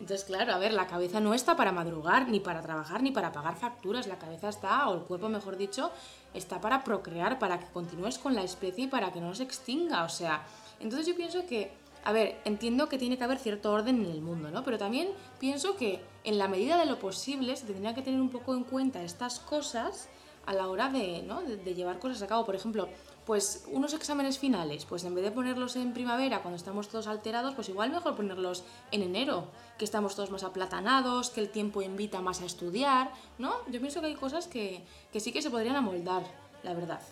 Entonces, 0.00 0.24
claro, 0.24 0.52
a 0.52 0.58
ver, 0.58 0.72
la 0.72 0.88
cabeza 0.88 1.20
no 1.20 1.32
está 1.32 1.56
para 1.56 1.70
madrugar, 1.70 2.28
ni 2.28 2.40
para 2.40 2.60
trabajar, 2.60 3.04
ni 3.04 3.12
para 3.12 3.30
pagar 3.30 3.54
facturas. 3.54 4.08
La 4.08 4.18
cabeza 4.18 4.48
está, 4.48 4.88
o 4.88 4.96
el 4.96 5.02
cuerpo, 5.02 5.28
mejor 5.28 5.56
dicho, 5.56 5.92
está 6.34 6.60
para 6.60 6.82
procrear, 6.82 7.38
para 7.38 7.60
que 7.60 7.66
continúes 7.66 8.18
con 8.18 8.34
la 8.34 8.42
especie 8.42 8.84
y 8.84 8.88
para 8.88 9.12
que 9.12 9.20
no 9.20 9.32
se 9.32 9.44
extinga. 9.44 10.02
O 10.02 10.08
sea, 10.08 10.42
entonces 10.80 11.06
yo 11.06 11.14
pienso 11.14 11.46
que, 11.46 11.70
a 12.04 12.10
ver, 12.10 12.40
entiendo 12.44 12.88
que 12.88 12.98
tiene 12.98 13.16
que 13.16 13.22
haber 13.22 13.38
cierto 13.38 13.72
orden 13.72 14.04
en 14.04 14.10
el 14.10 14.22
mundo, 14.22 14.50
¿no? 14.50 14.64
Pero 14.64 14.76
también 14.76 15.10
pienso 15.38 15.76
que 15.76 16.00
en 16.24 16.36
la 16.36 16.48
medida 16.48 16.78
de 16.78 16.86
lo 16.86 16.98
posible 16.98 17.54
se 17.54 17.66
tendría 17.66 17.94
que 17.94 18.02
tener 18.02 18.20
un 18.20 18.30
poco 18.30 18.56
en 18.56 18.64
cuenta 18.64 19.04
estas 19.04 19.38
cosas 19.38 20.08
a 20.48 20.54
la 20.54 20.68
hora 20.68 20.88
de, 20.88 21.22
¿no? 21.22 21.42
de 21.42 21.74
llevar 21.74 21.98
cosas 21.98 22.22
a 22.22 22.26
cabo. 22.26 22.46
Por 22.46 22.56
ejemplo, 22.56 22.88
pues 23.28 23.64
unos 23.70 23.92
exámenes 23.92 24.38
finales, 24.38 24.86
pues 24.86 25.04
en 25.04 25.14
vez 25.14 25.22
de 25.22 25.30
ponerlos 25.30 25.76
en 25.76 25.92
primavera 25.92 26.40
cuando 26.40 26.56
estamos 26.56 26.88
todos 26.88 27.06
alterados, 27.06 27.54
pues 27.54 27.68
igual 27.68 27.90
mejor 27.90 28.16
ponerlos 28.16 28.64
en 28.90 29.02
enero, 29.02 29.48
que 29.76 29.84
estamos 29.84 30.16
todos 30.16 30.30
más 30.30 30.44
aplatanados, 30.44 31.28
que 31.28 31.42
el 31.42 31.50
tiempo 31.50 31.82
invita 31.82 32.22
más 32.22 32.40
a 32.40 32.46
estudiar, 32.46 33.12
¿no? 33.36 33.56
Yo 33.70 33.80
pienso 33.80 34.00
que 34.00 34.06
hay 34.06 34.14
cosas 34.14 34.46
que, 34.46 34.82
sí 35.20 35.30
que 35.30 35.42
se 35.42 35.50
podrían 35.50 35.76
amoldar, 35.76 36.22
la 36.62 36.72
verdad. 36.72 37.02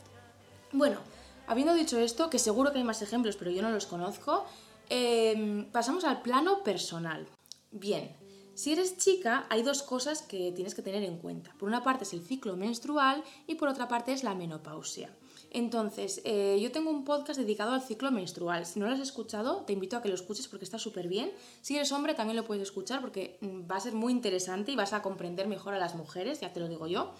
Bueno, 0.72 1.00
habiendo 1.46 1.74
dicho 1.74 1.98
esto, 1.98 2.30
que 2.30 2.38
seguro 2.38 2.72
que 2.72 2.78
hay 2.78 2.84
más 2.84 3.02
ejemplos, 3.02 3.36
pero 3.36 3.50
yo 3.50 3.60
no 3.60 3.68
los 3.68 3.84
conozco, 3.84 4.46
em, 4.88 5.66
pasamos 5.66 6.04
al 6.04 6.22
plano 6.22 6.62
personal. 6.64 7.28
Bien, 7.70 8.16
si 8.56 8.72
eres 8.72 8.96
chica, 8.96 9.46
hay 9.50 9.62
dos 9.62 9.82
cosas 9.82 10.22
que 10.22 10.50
tienes 10.52 10.74
que 10.74 10.80
tener 10.80 11.02
en 11.02 11.18
cuenta. 11.18 11.54
Por 11.58 11.68
una 11.68 11.84
parte 11.84 12.04
es 12.04 12.14
el 12.14 12.22
ciclo 12.22 12.56
menstrual 12.56 13.22
y 13.46 13.56
por 13.56 13.68
otra 13.68 13.86
parte 13.86 14.14
es 14.14 14.24
la 14.24 14.34
menopausia. 14.34 15.14
Entonces, 15.50 16.22
eh, 16.24 16.58
yo 16.60 16.72
tengo 16.72 16.90
un 16.90 17.04
podcast 17.04 17.38
dedicado 17.38 17.72
al 17.72 17.82
ciclo 17.82 18.10
menstrual. 18.10 18.64
Si 18.64 18.80
no 18.80 18.86
lo 18.86 18.92
has 18.92 19.00
escuchado, 19.00 19.58
te 19.66 19.74
invito 19.74 19.98
a 19.98 20.02
que 20.02 20.08
lo 20.08 20.14
escuches 20.14 20.48
porque 20.48 20.64
está 20.64 20.78
súper 20.78 21.06
bien. 21.06 21.30
Si 21.60 21.76
eres 21.76 21.92
hombre, 21.92 22.14
también 22.14 22.34
lo 22.34 22.46
puedes 22.46 22.62
escuchar 22.62 23.02
porque 23.02 23.36
mm, 23.42 23.70
va 23.70 23.76
a 23.76 23.80
ser 23.80 23.92
muy 23.92 24.10
interesante 24.10 24.72
y 24.72 24.76
vas 24.76 24.94
a 24.94 25.02
comprender 25.02 25.48
mejor 25.48 25.74
a 25.74 25.78
las 25.78 25.94
mujeres, 25.94 26.40
ya 26.40 26.54
te 26.54 26.60
lo 26.60 26.68
digo 26.68 26.86
yo. 26.86 27.12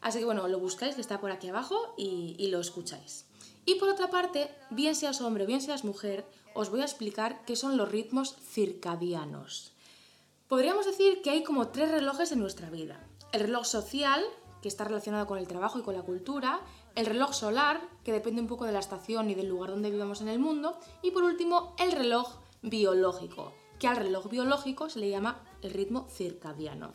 Así 0.00 0.20
que 0.20 0.26
bueno, 0.26 0.46
lo 0.46 0.60
buscáis, 0.60 0.94
que 0.94 1.00
está 1.00 1.20
por 1.20 1.32
aquí 1.32 1.48
abajo, 1.48 1.94
y, 1.96 2.36
y 2.38 2.48
lo 2.48 2.60
escucháis. 2.60 3.26
Y 3.64 3.74
por 3.74 3.88
otra 3.88 4.10
parte, 4.10 4.48
bien 4.70 4.94
seas 4.94 5.20
hombre 5.22 5.42
o 5.42 5.46
bien 5.48 5.60
seas 5.60 5.82
mujer, 5.82 6.24
os 6.54 6.70
voy 6.70 6.82
a 6.82 6.84
explicar 6.84 7.44
qué 7.46 7.56
son 7.56 7.76
los 7.76 7.90
ritmos 7.90 8.36
circadianos. 8.36 9.72
Podríamos 10.48 10.86
decir 10.86 11.20
que 11.20 11.28
hay 11.28 11.42
como 11.44 11.68
tres 11.68 11.90
relojes 11.90 12.32
en 12.32 12.40
nuestra 12.40 12.70
vida. 12.70 13.06
El 13.32 13.40
reloj 13.42 13.66
social, 13.66 14.24
que 14.62 14.68
está 14.68 14.84
relacionado 14.84 15.26
con 15.26 15.36
el 15.36 15.46
trabajo 15.46 15.78
y 15.78 15.82
con 15.82 15.94
la 15.94 16.00
cultura, 16.00 16.60
el 16.94 17.04
reloj 17.04 17.34
solar, 17.34 17.86
que 18.02 18.12
depende 18.12 18.40
un 18.40 18.48
poco 18.48 18.64
de 18.64 18.72
la 18.72 18.78
estación 18.78 19.28
y 19.28 19.34
del 19.34 19.48
lugar 19.48 19.70
donde 19.70 19.90
vivamos 19.90 20.22
en 20.22 20.28
el 20.28 20.38
mundo, 20.38 20.78
y 21.02 21.10
por 21.10 21.22
último 21.22 21.76
el 21.78 21.92
reloj 21.92 22.36
biológico, 22.62 23.52
que 23.78 23.88
al 23.88 23.96
reloj 23.96 24.30
biológico 24.30 24.88
se 24.88 25.00
le 25.00 25.10
llama 25.10 25.38
el 25.60 25.70
ritmo 25.74 26.08
circadiano. 26.08 26.92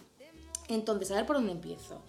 Entonces, 0.67 1.11
a 1.11 1.15
ver 1.15 1.27
por 1.27 1.35
dónde 1.35 1.51
empiezo. 1.51 2.01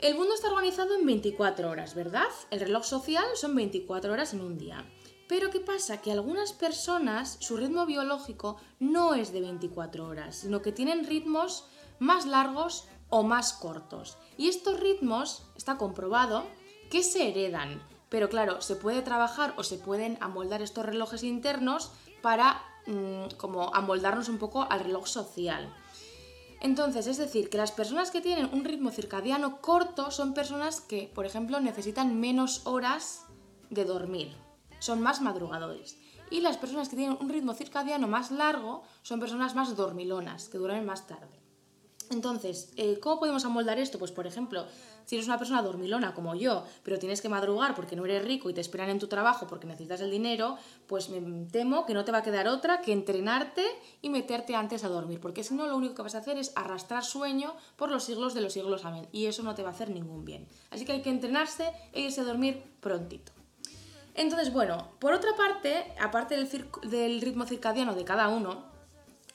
El 0.00 0.16
mundo 0.16 0.34
está 0.34 0.48
organizado 0.48 0.96
en 0.96 1.06
24 1.06 1.70
horas, 1.70 1.94
¿verdad? 1.94 2.26
El 2.50 2.58
reloj 2.58 2.82
social 2.82 3.24
son 3.36 3.54
24 3.54 4.12
horas 4.12 4.34
en 4.34 4.40
un 4.40 4.58
día. 4.58 4.84
Pero 5.28 5.50
¿qué 5.50 5.60
pasa? 5.60 6.02
Que 6.02 6.12
algunas 6.12 6.52
personas, 6.52 7.36
su 7.40 7.56
ritmo 7.56 7.86
biológico 7.86 8.56
no 8.78 9.14
es 9.14 9.32
de 9.32 9.40
24 9.40 10.06
horas, 10.06 10.36
sino 10.36 10.60
que 10.60 10.72
tienen 10.72 11.06
ritmos 11.06 11.64
más 11.98 12.26
largos 12.26 12.86
o 13.08 13.22
más 13.22 13.52
cortos. 13.52 14.18
Y 14.36 14.48
estos 14.48 14.80
ritmos, 14.80 15.46
está 15.56 15.78
comprobado, 15.78 16.44
que 16.90 17.02
se 17.02 17.28
heredan. 17.28 17.82
Pero 18.08 18.28
claro, 18.28 18.60
se 18.60 18.76
puede 18.76 19.02
trabajar 19.02 19.54
o 19.56 19.64
se 19.64 19.78
pueden 19.78 20.18
amoldar 20.20 20.62
estos 20.62 20.84
relojes 20.84 21.22
internos 21.22 21.90
para 22.22 22.62
mm, 22.86 23.36
como 23.38 23.74
amoldarnos 23.74 24.28
un 24.28 24.38
poco 24.38 24.66
al 24.70 24.80
reloj 24.80 25.06
social. 25.06 25.74
Entonces, 26.60 27.06
es 27.06 27.18
decir, 27.18 27.50
que 27.50 27.58
las 27.58 27.72
personas 27.72 28.10
que 28.10 28.20
tienen 28.20 28.48
un 28.52 28.64
ritmo 28.64 28.90
circadiano 28.90 29.60
corto 29.60 30.10
son 30.10 30.32
personas 30.32 30.80
que, 30.80 31.10
por 31.14 31.26
ejemplo, 31.26 31.60
necesitan 31.60 32.18
menos 32.18 32.66
horas 32.66 33.26
de 33.70 33.84
dormir, 33.84 34.34
son 34.84 35.00
más 35.00 35.22
madrugadores. 35.22 35.98
Y 36.30 36.40
las 36.40 36.58
personas 36.58 36.88
que 36.88 36.96
tienen 36.96 37.16
un 37.20 37.28
ritmo 37.28 37.54
circadiano 37.54 38.06
más 38.06 38.30
largo 38.30 38.82
son 39.02 39.18
personas 39.18 39.54
más 39.54 39.74
dormilonas, 39.76 40.48
que 40.48 40.58
duermen 40.58 40.84
más 40.84 41.06
tarde. 41.06 41.40
Entonces, 42.10 42.70
eh, 42.76 42.98
¿cómo 43.00 43.18
podemos 43.18 43.46
amoldar 43.46 43.78
esto? 43.78 43.98
Pues, 43.98 44.12
por 44.12 44.26
ejemplo, 44.26 44.66
si 45.06 45.16
eres 45.16 45.26
una 45.26 45.38
persona 45.38 45.62
dormilona 45.62 46.12
como 46.12 46.34
yo, 46.34 46.64
pero 46.82 46.98
tienes 46.98 47.22
que 47.22 47.30
madrugar 47.30 47.74
porque 47.74 47.96
no 47.96 48.04
eres 48.04 48.22
rico 48.24 48.50
y 48.50 48.54
te 48.54 48.60
esperan 48.60 48.90
en 48.90 48.98
tu 48.98 49.06
trabajo 49.06 49.46
porque 49.46 49.66
necesitas 49.66 50.02
el 50.02 50.10
dinero, 50.10 50.58
pues 50.86 51.08
me 51.08 51.46
temo 51.46 51.86
que 51.86 51.94
no 51.94 52.04
te 52.04 52.12
va 52.12 52.18
a 52.18 52.22
quedar 52.22 52.46
otra 52.46 52.82
que 52.82 52.92
entrenarte 52.92 53.64
y 54.02 54.10
meterte 54.10 54.54
antes 54.54 54.84
a 54.84 54.88
dormir, 54.88 55.18
porque 55.18 55.44
si 55.44 55.54
no 55.54 55.66
lo 55.66 55.76
único 55.76 55.94
que 55.94 56.02
vas 56.02 56.14
a 56.14 56.18
hacer 56.18 56.36
es 56.36 56.52
arrastrar 56.56 57.04
sueño 57.04 57.54
por 57.76 57.90
los 57.90 58.04
siglos 58.04 58.34
de 58.34 58.42
los 58.42 58.52
siglos, 58.52 58.84
amén, 58.84 59.08
y 59.12 59.26
eso 59.26 59.42
no 59.42 59.54
te 59.54 59.62
va 59.62 59.70
a 59.70 59.72
hacer 59.72 59.88
ningún 59.88 60.26
bien. 60.26 60.46
Así 60.70 60.84
que 60.84 60.92
hay 60.92 61.02
que 61.02 61.10
entrenarse 61.10 61.72
e 61.92 62.02
irse 62.02 62.20
a 62.20 62.24
dormir 62.24 62.62
prontito. 62.80 63.33
Entonces, 64.14 64.52
bueno, 64.52 64.88
por 65.00 65.12
otra 65.12 65.34
parte, 65.36 65.92
aparte 66.00 66.36
del, 66.36 67.20
ritmo 67.20 67.46
circadiano 67.46 67.94
de 67.94 68.04
cada 68.04 68.28
uno, 68.28 68.64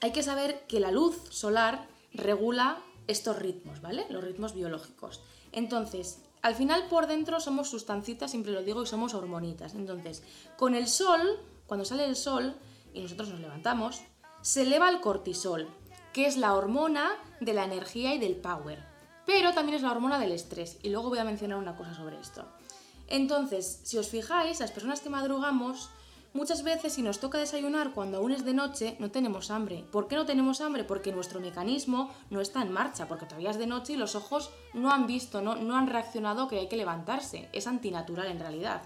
hay 0.00 0.12
que 0.12 0.22
saber 0.22 0.66
que 0.66 0.80
la 0.80 0.90
luz 0.90 1.16
solar 1.28 1.86
regula 2.14 2.78
estos 3.06 3.38
ritmos, 3.38 3.82
¿vale? 3.82 4.06
Los 4.08 4.24
ritmos 4.24 4.54
biológicos. 4.54 5.20
Entonces, 5.52 6.22
al 6.40 6.54
final 6.54 6.88
por 6.88 7.06
dentro 7.06 7.40
somos 7.40 7.68
sustancitas, 7.68 8.30
siempre 8.30 8.52
lo 8.52 8.62
digo, 8.62 8.82
y 8.82 8.86
somos 8.86 9.12
hormonitas. 9.12 9.74
Entonces, 9.74 10.22
con 10.56 10.74
el 10.74 10.88
sol, 10.88 11.38
cuando 11.66 11.84
sale 11.84 12.06
el 12.06 12.16
sol 12.16 12.54
y 12.94 13.02
nosotros 13.02 13.28
nos 13.28 13.40
levantamos, 13.40 14.00
se 14.40 14.62
eleva 14.62 14.88
el 14.88 15.00
cortisol, 15.00 15.68
que 16.14 16.26
es 16.26 16.38
la 16.38 16.54
hormona 16.54 17.10
de 17.40 17.52
la 17.52 17.64
energía 17.64 18.14
y 18.14 18.18
del 18.18 18.36
power. 18.36 18.88
pero 19.26 19.52
también 19.52 19.76
es 19.76 19.82
la 19.82 19.92
hormona 19.92 20.18
del 20.18 20.32
estrés. 20.32 20.78
Y 20.82 20.88
luego 20.88 21.08
voy 21.08 21.18
a 21.18 21.24
mencionar 21.24 21.58
una 21.58 21.76
cosa 21.76 21.94
sobre 21.94 22.18
esto. 22.18 22.48
Entonces, 23.10 23.80
si 23.82 23.98
os 23.98 24.08
fijáis, 24.08 24.60
las 24.60 24.70
personas 24.70 25.00
que 25.00 25.10
madrugamos, 25.10 25.90
muchas 26.32 26.62
veces 26.62 26.92
si 26.92 27.02
nos 27.02 27.18
toca 27.18 27.38
desayunar 27.38 27.92
cuando 27.92 28.18
aún 28.18 28.30
es 28.30 28.44
de 28.44 28.54
noche, 28.54 28.96
no 29.00 29.10
tenemos 29.10 29.50
hambre. 29.50 29.84
¿Por 29.90 30.06
qué 30.06 30.14
no 30.14 30.26
tenemos 30.26 30.60
hambre? 30.60 30.84
Porque 30.84 31.12
nuestro 31.12 31.40
mecanismo 31.40 32.12
no 32.30 32.40
está 32.40 32.62
en 32.62 32.70
marcha, 32.70 33.08
porque 33.08 33.26
todavía 33.26 33.50
es 33.50 33.58
de 33.58 33.66
noche 33.66 33.94
y 33.94 33.96
los 33.96 34.14
ojos 34.14 34.50
no 34.74 34.92
han 34.92 35.08
visto, 35.08 35.42
no, 35.42 35.56
no 35.56 35.76
han 35.76 35.88
reaccionado 35.88 36.46
que 36.46 36.60
hay 36.60 36.68
que 36.68 36.76
levantarse. 36.76 37.48
Es 37.52 37.66
antinatural 37.66 38.28
en 38.28 38.38
realidad. 38.38 38.82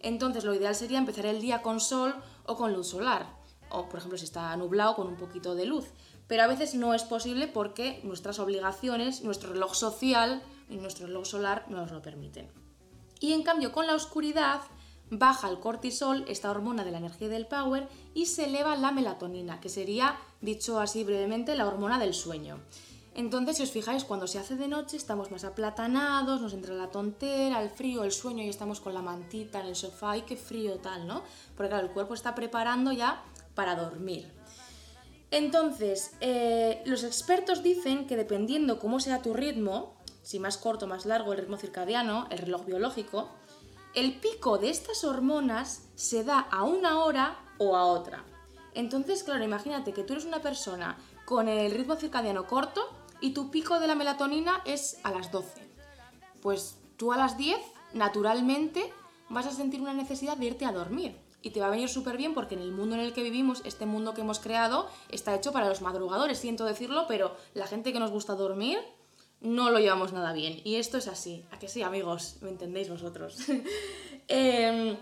Entonces, 0.00 0.42
lo 0.42 0.54
ideal 0.54 0.74
sería 0.74 0.98
empezar 0.98 1.26
el 1.26 1.40
día 1.40 1.62
con 1.62 1.78
sol 1.78 2.16
o 2.46 2.56
con 2.56 2.72
luz 2.72 2.88
solar. 2.88 3.26
O, 3.70 3.88
por 3.88 3.98
ejemplo, 4.00 4.18
si 4.18 4.24
está 4.24 4.56
nublado, 4.56 4.96
con 4.96 5.06
un 5.06 5.16
poquito 5.16 5.54
de 5.54 5.66
luz. 5.66 5.86
Pero 6.26 6.42
a 6.42 6.48
veces 6.48 6.74
no 6.74 6.94
es 6.94 7.04
posible 7.04 7.46
porque 7.46 8.00
nuestras 8.02 8.40
obligaciones, 8.40 9.22
nuestro 9.22 9.52
reloj 9.52 9.74
social 9.74 10.42
y 10.68 10.78
nuestro 10.78 11.06
reloj 11.06 11.26
solar 11.26 11.64
no 11.68 11.76
nos 11.76 11.92
lo 11.92 12.02
permiten. 12.02 12.50
Y 13.20 13.32
en 13.32 13.42
cambio 13.42 13.72
con 13.72 13.86
la 13.86 13.94
oscuridad 13.94 14.60
baja 15.10 15.48
el 15.48 15.60
cortisol, 15.60 16.24
esta 16.28 16.50
hormona 16.50 16.84
de 16.84 16.90
la 16.90 16.98
energía 16.98 17.28
del 17.28 17.46
power, 17.46 17.88
y 18.14 18.26
se 18.26 18.44
eleva 18.44 18.76
la 18.76 18.92
melatonina, 18.92 19.60
que 19.60 19.68
sería, 19.68 20.16
dicho 20.40 20.80
así 20.80 21.04
brevemente, 21.04 21.56
la 21.56 21.66
hormona 21.66 21.98
del 21.98 22.14
sueño. 22.14 22.58
Entonces, 23.14 23.56
si 23.56 23.62
os 23.64 23.72
fijáis, 23.72 24.04
cuando 24.04 24.28
se 24.28 24.38
hace 24.38 24.54
de 24.54 24.68
noche 24.68 24.96
estamos 24.96 25.32
más 25.32 25.42
aplatanados, 25.42 26.40
nos 26.40 26.52
entra 26.52 26.74
la 26.74 26.90
tontera, 26.90 27.60
el 27.60 27.70
frío, 27.70 28.04
el 28.04 28.12
sueño 28.12 28.44
y 28.44 28.48
estamos 28.48 28.80
con 28.80 28.94
la 28.94 29.02
mantita 29.02 29.60
en 29.60 29.66
el 29.66 29.74
sofá, 29.74 30.12
¡ay 30.12 30.22
qué 30.22 30.36
frío 30.36 30.76
tal, 30.76 31.06
¿no? 31.06 31.24
Porque 31.56 31.70
claro, 31.70 31.86
el 31.86 31.92
cuerpo 31.92 32.14
está 32.14 32.36
preparando 32.36 32.92
ya 32.92 33.24
para 33.56 33.74
dormir. 33.74 34.30
Entonces, 35.32 36.12
eh, 36.20 36.80
los 36.86 37.02
expertos 37.02 37.64
dicen 37.64 38.06
que 38.06 38.16
dependiendo 38.16 38.78
cómo 38.78 39.00
sea 39.00 39.20
tu 39.20 39.34
ritmo, 39.34 39.97
si 40.22 40.38
más 40.38 40.58
corto 40.58 40.86
o 40.86 40.88
más 40.88 41.06
largo 41.06 41.32
el 41.32 41.38
ritmo 41.38 41.56
circadiano, 41.56 42.26
el 42.30 42.38
reloj 42.38 42.64
biológico, 42.64 43.28
el 43.94 44.18
pico 44.20 44.58
de 44.58 44.70
estas 44.70 45.04
hormonas 45.04 45.82
se 45.94 46.24
da 46.24 46.40
a 46.40 46.64
una 46.64 47.04
hora 47.04 47.38
o 47.58 47.76
a 47.76 47.84
otra. 47.86 48.24
Entonces, 48.74 49.24
claro, 49.24 49.44
imagínate 49.44 49.92
que 49.92 50.04
tú 50.04 50.12
eres 50.12 50.24
una 50.24 50.40
persona 50.40 50.96
con 51.24 51.48
el 51.48 51.72
ritmo 51.72 51.96
circadiano 51.96 52.46
corto 52.46 52.88
y 53.20 53.30
tu 53.30 53.50
pico 53.50 53.80
de 53.80 53.86
la 53.86 53.94
melatonina 53.94 54.62
es 54.64 54.98
a 55.02 55.10
las 55.10 55.32
12. 55.32 55.68
Pues 56.42 56.76
tú 56.96 57.12
a 57.12 57.16
las 57.16 57.36
10, 57.36 57.58
naturalmente, 57.94 58.92
vas 59.28 59.46
a 59.46 59.52
sentir 59.52 59.80
una 59.80 59.94
necesidad 59.94 60.36
de 60.36 60.46
irte 60.46 60.64
a 60.64 60.72
dormir. 60.72 61.18
Y 61.40 61.50
te 61.50 61.60
va 61.60 61.66
a 61.66 61.70
venir 61.70 61.88
súper 61.88 62.16
bien 62.16 62.34
porque 62.34 62.56
en 62.56 62.62
el 62.62 62.72
mundo 62.72 62.96
en 62.96 63.00
el 63.00 63.12
que 63.12 63.22
vivimos, 63.22 63.62
este 63.64 63.86
mundo 63.86 64.12
que 64.12 64.22
hemos 64.22 64.40
creado, 64.40 64.88
está 65.08 65.34
hecho 65.34 65.52
para 65.52 65.68
los 65.68 65.82
madrugadores, 65.82 66.38
siento 66.38 66.64
decirlo, 66.64 67.06
pero 67.06 67.36
la 67.54 67.66
gente 67.66 67.92
que 67.92 68.00
nos 68.00 68.10
gusta 68.10 68.34
dormir, 68.34 68.78
no 69.40 69.70
lo 69.70 69.78
llevamos 69.78 70.12
nada 70.12 70.32
bien. 70.32 70.60
Y 70.64 70.76
esto 70.76 70.98
es 70.98 71.08
así. 71.08 71.44
¿A 71.50 71.58
que 71.58 71.68
sí, 71.68 71.82
amigos? 71.82 72.36
¿Me 72.40 72.50
entendéis 72.50 72.88
vosotros? 72.88 73.38
Em, 74.30 74.94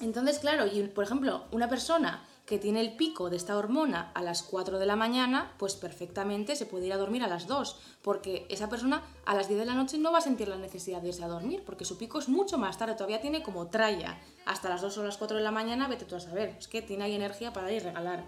entonces, 0.00 0.40
claro, 0.40 0.66
y 0.66 0.82
por 0.88 1.04
ejemplo, 1.04 1.44
una 1.52 1.68
persona 1.68 2.26
que 2.46 2.58
tiene 2.58 2.80
el 2.80 2.96
pico 2.96 3.30
de 3.30 3.36
esta 3.36 3.56
hormona 3.56 4.10
a 4.14 4.22
las 4.22 4.42
4 4.42 4.80
de 4.80 4.86
la 4.86 4.96
mañana, 4.96 5.52
pues 5.58 5.76
perfectamente 5.76 6.56
se 6.56 6.66
puede 6.66 6.86
ir 6.86 6.92
a 6.92 6.96
dormir 6.96 7.22
a 7.22 7.28
las 7.28 7.46
2, 7.46 7.78
porque 8.02 8.46
esa 8.50 8.68
persona 8.68 9.04
a 9.24 9.34
las 9.34 9.46
10 9.46 9.60
de 9.60 9.66
la 9.66 9.74
noche 9.74 9.98
no 9.98 10.10
va 10.10 10.18
a 10.18 10.22
sentir 10.22 10.48
la 10.48 10.56
necesidad 10.56 11.00
de 11.00 11.08
irse 11.08 11.22
a 11.22 11.28
dormir, 11.28 11.62
porque 11.64 11.84
su 11.84 11.96
pico 11.96 12.18
es 12.18 12.28
mucho 12.28 12.58
más 12.58 12.76
tarde, 12.76 12.94
todavía 12.94 13.20
tiene 13.20 13.44
como 13.44 13.68
tralla. 13.68 14.18
Hasta 14.44 14.68
las 14.68 14.82
2 14.82 14.98
o 14.98 15.04
las 15.04 15.16
4 15.16 15.36
de 15.36 15.44
la 15.44 15.52
mañana, 15.52 15.86
vete 15.86 16.04
tú 16.04 16.16
a 16.16 16.20
saber, 16.20 16.56
es 16.58 16.66
que 16.66 16.82
tiene 16.82 17.04
ahí 17.04 17.14
energía 17.14 17.52
para 17.52 17.70
ir 17.70 17.84
regalar. 17.84 18.24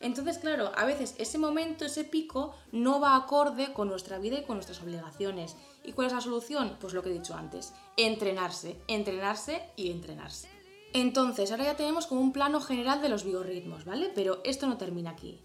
Entonces, 0.00 0.38
claro, 0.38 0.70
a 0.76 0.84
veces 0.84 1.14
ese 1.18 1.38
momento, 1.38 1.84
ese 1.84 2.04
pico, 2.04 2.54
no 2.70 3.00
va 3.00 3.16
acorde 3.16 3.72
con 3.72 3.88
nuestra 3.88 4.18
vida 4.18 4.38
y 4.38 4.44
con 4.44 4.56
nuestras 4.56 4.80
obligaciones. 4.82 5.56
¿Y 5.84 5.92
cuál 5.92 6.06
es 6.06 6.12
la 6.12 6.20
solución? 6.20 6.76
Pues 6.80 6.92
lo 6.92 7.02
que 7.02 7.10
he 7.10 7.12
dicho 7.12 7.34
antes, 7.34 7.72
entrenarse, 7.96 8.76
entrenarse 8.86 9.62
y 9.76 9.90
entrenarse. 9.90 10.48
Entonces, 10.92 11.50
ahora 11.50 11.64
ya 11.64 11.76
tenemos 11.76 12.06
como 12.06 12.20
un 12.20 12.32
plano 12.32 12.60
general 12.60 13.02
de 13.02 13.08
los 13.08 13.24
biorritmos, 13.24 13.84
¿vale? 13.84 14.10
Pero 14.14 14.40
esto 14.44 14.66
no 14.66 14.78
termina 14.78 15.10
aquí. 15.10 15.40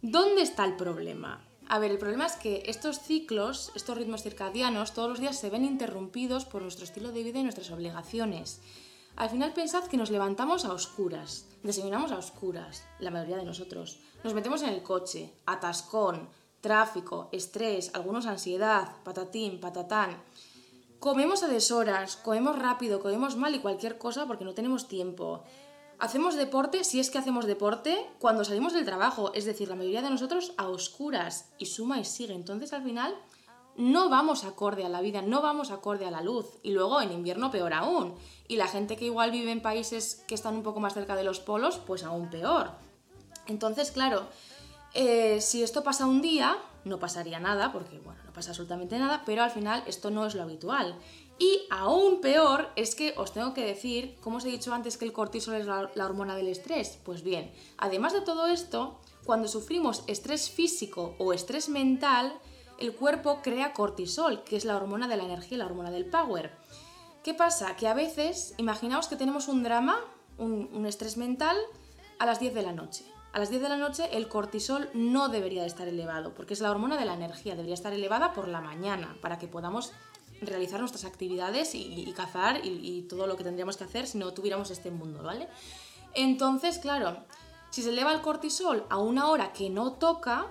¿Dónde 0.00 0.42
está 0.42 0.64
el 0.64 0.76
problema? 0.76 1.44
A 1.68 1.78
ver, 1.78 1.90
el 1.90 1.98
problema 1.98 2.26
es 2.26 2.34
que 2.34 2.64
estos 2.66 2.98
ciclos, 2.98 3.72
estos 3.74 3.96
ritmos 3.96 4.22
circadianos, 4.22 4.92
todos 4.92 5.08
los 5.08 5.20
días 5.20 5.38
se 5.38 5.50
ven 5.50 5.64
interrumpidos 5.64 6.44
por 6.44 6.62
nuestro 6.62 6.84
estilo 6.84 7.12
de 7.12 7.22
vida 7.22 7.38
y 7.38 7.44
nuestras 7.44 7.70
obligaciones. 7.70 8.60
Al 9.22 9.30
final 9.30 9.52
pensad 9.52 9.84
que 9.84 9.96
nos 9.96 10.10
levantamos 10.10 10.64
a 10.64 10.72
oscuras, 10.72 11.46
desayunamos 11.62 12.10
a 12.10 12.18
oscuras, 12.18 12.82
la 12.98 13.12
mayoría 13.12 13.36
de 13.36 13.44
nosotros. 13.44 14.00
Nos 14.24 14.34
metemos 14.34 14.62
en 14.62 14.70
el 14.70 14.82
coche, 14.82 15.32
atascón, 15.46 16.28
tráfico, 16.60 17.28
estrés, 17.30 17.92
algunos 17.94 18.26
ansiedad, 18.26 18.96
patatín, 19.04 19.60
patatán. 19.60 20.20
Comemos 20.98 21.44
a 21.44 21.46
deshoras, 21.46 22.16
comemos 22.16 22.58
rápido, 22.58 22.98
comemos 23.00 23.36
mal 23.36 23.54
y 23.54 23.60
cualquier 23.60 23.96
cosa 23.96 24.26
porque 24.26 24.44
no 24.44 24.54
tenemos 24.54 24.88
tiempo. 24.88 25.44
Hacemos 26.00 26.34
deporte, 26.34 26.82
si 26.82 26.98
es 26.98 27.08
que 27.08 27.18
hacemos 27.18 27.46
deporte, 27.46 28.04
cuando 28.18 28.44
salimos 28.44 28.72
del 28.72 28.84
trabajo, 28.84 29.32
es 29.34 29.44
decir, 29.44 29.68
la 29.68 29.76
mayoría 29.76 30.02
de 30.02 30.10
nosotros 30.10 30.52
a 30.56 30.66
oscuras 30.66 31.52
y 31.58 31.66
suma 31.66 32.00
y 32.00 32.04
sigue. 32.04 32.34
Entonces 32.34 32.72
al 32.72 32.82
final 32.82 33.14
no 33.76 34.08
vamos 34.08 34.44
acorde 34.44 34.84
a 34.84 34.88
la 34.88 35.00
vida, 35.00 35.22
no 35.22 35.40
vamos 35.40 35.70
acorde 35.70 36.06
a 36.06 36.10
la 36.10 36.20
luz. 36.20 36.46
Y 36.62 36.72
luego 36.72 37.00
en 37.00 37.12
invierno 37.12 37.50
peor 37.50 37.72
aún. 37.72 38.14
Y 38.48 38.56
la 38.56 38.68
gente 38.68 38.96
que 38.96 39.06
igual 39.06 39.30
vive 39.30 39.50
en 39.50 39.62
países 39.62 40.24
que 40.26 40.34
están 40.34 40.56
un 40.56 40.62
poco 40.62 40.80
más 40.80 40.94
cerca 40.94 41.16
de 41.16 41.24
los 41.24 41.40
polos, 41.40 41.78
pues 41.78 42.04
aún 42.04 42.30
peor. 42.30 42.72
Entonces, 43.46 43.90
claro, 43.90 44.26
eh, 44.94 45.40
si 45.40 45.62
esto 45.62 45.82
pasa 45.82 46.06
un 46.06 46.22
día, 46.22 46.56
no 46.84 46.98
pasaría 46.98 47.40
nada, 47.40 47.72
porque 47.72 47.98
bueno, 47.98 48.20
no 48.24 48.32
pasa 48.32 48.50
absolutamente 48.50 48.98
nada, 48.98 49.22
pero 49.24 49.42
al 49.42 49.50
final 49.50 49.82
esto 49.86 50.10
no 50.10 50.26
es 50.26 50.34
lo 50.34 50.42
habitual. 50.42 50.96
Y 51.38 51.62
aún 51.70 52.20
peor 52.20 52.68
es 52.76 52.94
que 52.94 53.14
os 53.16 53.32
tengo 53.32 53.54
que 53.54 53.64
decir, 53.64 54.16
como 54.20 54.36
os 54.36 54.44
he 54.44 54.48
dicho 54.48 54.72
antes 54.72 54.96
que 54.96 55.04
el 55.04 55.12
cortisol 55.12 55.54
es 55.54 55.66
la 55.66 56.04
hormona 56.04 56.36
del 56.36 56.48
estrés, 56.48 56.98
pues 57.04 57.22
bien, 57.22 57.52
además 57.78 58.12
de 58.12 58.20
todo 58.20 58.46
esto, 58.46 59.00
cuando 59.24 59.48
sufrimos 59.48 60.04
estrés 60.06 60.50
físico 60.50 61.14
o 61.18 61.32
estrés 61.32 61.68
mental, 61.68 62.32
el 62.82 62.96
cuerpo 62.96 63.42
crea 63.42 63.72
cortisol, 63.72 64.42
que 64.42 64.56
es 64.56 64.64
la 64.64 64.76
hormona 64.76 65.06
de 65.06 65.16
la 65.16 65.22
energía, 65.22 65.58
la 65.58 65.66
hormona 65.66 65.92
del 65.92 66.04
power. 66.04 66.50
¿Qué 67.22 67.32
pasa? 67.32 67.76
Que 67.76 67.86
a 67.86 67.94
veces, 67.94 68.54
imaginaos 68.58 69.06
que 69.06 69.14
tenemos 69.14 69.46
un 69.46 69.62
drama, 69.62 70.00
un, 70.36 70.84
estrés 70.84 71.16
mental, 71.16 71.56
a 72.18 72.26
las 72.26 72.40
10 72.40 72.54
de 72.54 72.62
la 72.62 72.72
noche. 72.72 73.04
A 73.32 73.38
las 73.38 73.50
10 73.50 73.62
de 73.62 73.68
la 73.68 73.76
noche 73.76 74.08
el 74.16 74.28
cortisol 74.28 74.90
no 74.94 75.28
debería 75.28 75.62
de 75.62 75.68
estar 75.68 75.86
elevado, 75.86 76.34
porque 76.34 76.54
es 76.54 76.60
la 76.60 76.72
hormona 76.72 76.98
de 76.98 77.04
la 77.04 77.14
energía, 77.14 77.54
debería 77.54 77.74
estar 77.74 77.92
elevada 77.92 78.32
por 78.32 78.48
la 78.48 78.60
mañana, 78.60 79.16
para 79.22 79.38
que 79.38 79.46
podamos 79.46 79.92
realizar 80.40 80.80
nuestras 80.80 81.04
actividades 81.04 81.76
y, 81.76 82.12
cazar 82.16 82.66
y, 82.66 82.68
y, 82.68 83.02
todo 83.02 83.28
lo 83.28 83.36
que 83.36 83.44
tendríamos 83.44 83.76
que 83.76 83.84
hacer 83.84 84.08
si 84.08 84.18
no 84.18 84.32
tuviéramos 84.34 84.72
este 84.72 84.90
mundo, 84.90 85.22
¿vale? 85.22 85.48
Entonces, 86.14 86.78
claro, 86.78 87.16
si 87.70 87.84
se 87.84 87.90
eleva 87.90 88.12
el 88.12 88.22
cortisol 88.22 88.84
a 88.90 88.98
una 88.98 89.28
hora 89.28 89.52
que 89.52 89.70
no 89.70 89.92
toca, 89.92 90.46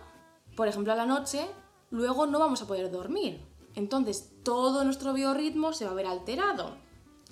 por 0.55 0.69
ejemplo 0.69 0.93
a 0.93 0.95
la 0.95 1.05
noche, 1.05 1.45
luego 1.91 2.25
no 2.25 2.39
vamos 2.39 2.61
a 2.61 2.67
poder 2.67 2.89
dormir. 2.89 3.41
Entonces 3.75 4.31
todo 4.43 4.83
nuestro 4.83 5.13
biorritmo 5.13 5.73
se 5.73 5.85
va 5.85 5.91
a 5.91 5.95
ver 5.95 6.07
alterado. 6.07 6.77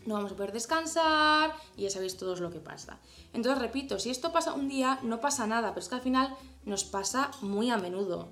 No 0.05 0.15
vamos 0.15 0.31
a 0.31 0.35
poder 0.35 0.53
descansar 0.53 1.53
y 1.75 1.83
ya 1.83 1.89
sabéis 1.89 2.17
todo 2.17 2.35
lo 2.35 2.51
que 2.51 2.59
pasa. 2.59 2.99
Entonces, 3.33 3.61
repito, 3.61 3.99
si 3.99 4.09
esto 4.09 4.31
pasa 4.31 4.53
un 4.53 4.69
día, 4.69 4.99
no 5.03 5.19
pasa 5.19 5.45
nada, 5.45 5.69
pero 5.69 5.81
es 5.81 5.89
que 5.89 5.95
al 5.95 6.01
final 6.01 6.35
nos 6.65 6.83
pasa 6.83 7.31
muy 7.41 7.69
a 7.69 7.77
menudo. 7.77 8.29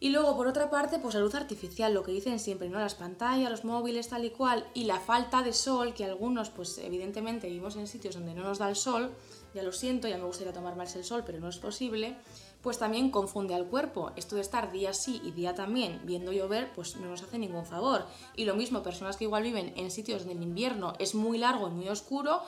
Y 0.00 0.10
luego, 0.10 0.36
por 0.36 0.46
otra 0.46 0.70
parte, 0.70 0.98
pues 1.00 1.14
la 1.14 1.20
luz 1.20 1.34
artificial, 1.34 1.92
lo 1.92 2.04
que 2.04 2.12
dicen 2.12 2.38
siempre, 2.38 2.68
¿no? 2.68 2.78
Las 2.78 2.94
pantallas, 2.94 3.50
los 3.50 3.64
móviles, 3.64 4.08
tal 4.08 4.24
y 4.24 4.30
cual, 4.30 4.64
y 4.72 4.84
la 4.84 5.00
falta 5.00 5.42
de 5.42 5.52
sol, 5.52 5.92
que 5.92 6.04
algunos, 6.04 6.50
pues 6.50 6.78
evidentemente 6.78 7.48
vivimos 7.48 7.74
en 7.76 7.88
sitios 7.88 8.14
donde 8.14 8.32
no 8.32 8.44
nos 8.44 8.58
da 8.58 8.68
el 8.68 8.76
sol, 8.76 9.12
ya 9.54 9.62
lo 9.64 9.72
siento, 9.72 10.06
ya 10.06 10.16
me 10.16 10.24
gustaría 10.24 10.52
tomar 10.52 10.76
más 10.76 10.94
el 10.94 11.04
sol, 11.04 11.24
pero 11.26 11.40
no 11.40 11.48
es 11.48 11.58
posible 11.58 12.16
pues 12.62 12.78
también 12.78 13.10
confunde 13.10 13.54
al 13.54 13.66
cuerpo. 13.66 14.12
Esto 14.16 14.36
de 14.36 14.42
estar 14.42 14.72
día 14.72 14.92
sí 14.92 15.20
y 15.24 15.30
día 15.30 15.54
también 15.54 16.00
viendo 16.04 16.32
llover, 16.32 16.72
pues 16.74 16.96
no 16.96 17.08
nos 17.08 17.22
hace 17.22 17.38
ningún 17.38 17.64
favor. 17.64 18.06
Y 18.36 18.44
lo 18.44 18.54
mismo, 18.54 18.82
personas 18.82 19.16
que 19.16 19.24
igual 19.24 19.42
viven 19.42 19.72
en 19.76 19.90
sitios 19.90 20.24
donde 20.24 20.34
el 20.34 20.42
invierno 20.42 20.94
es 20.98 21.14
muy 21.14 21.38
largo 21.38 21.68
y 21.68 21.70
muy 21.70 21.88
oscuro, 21.88 22.42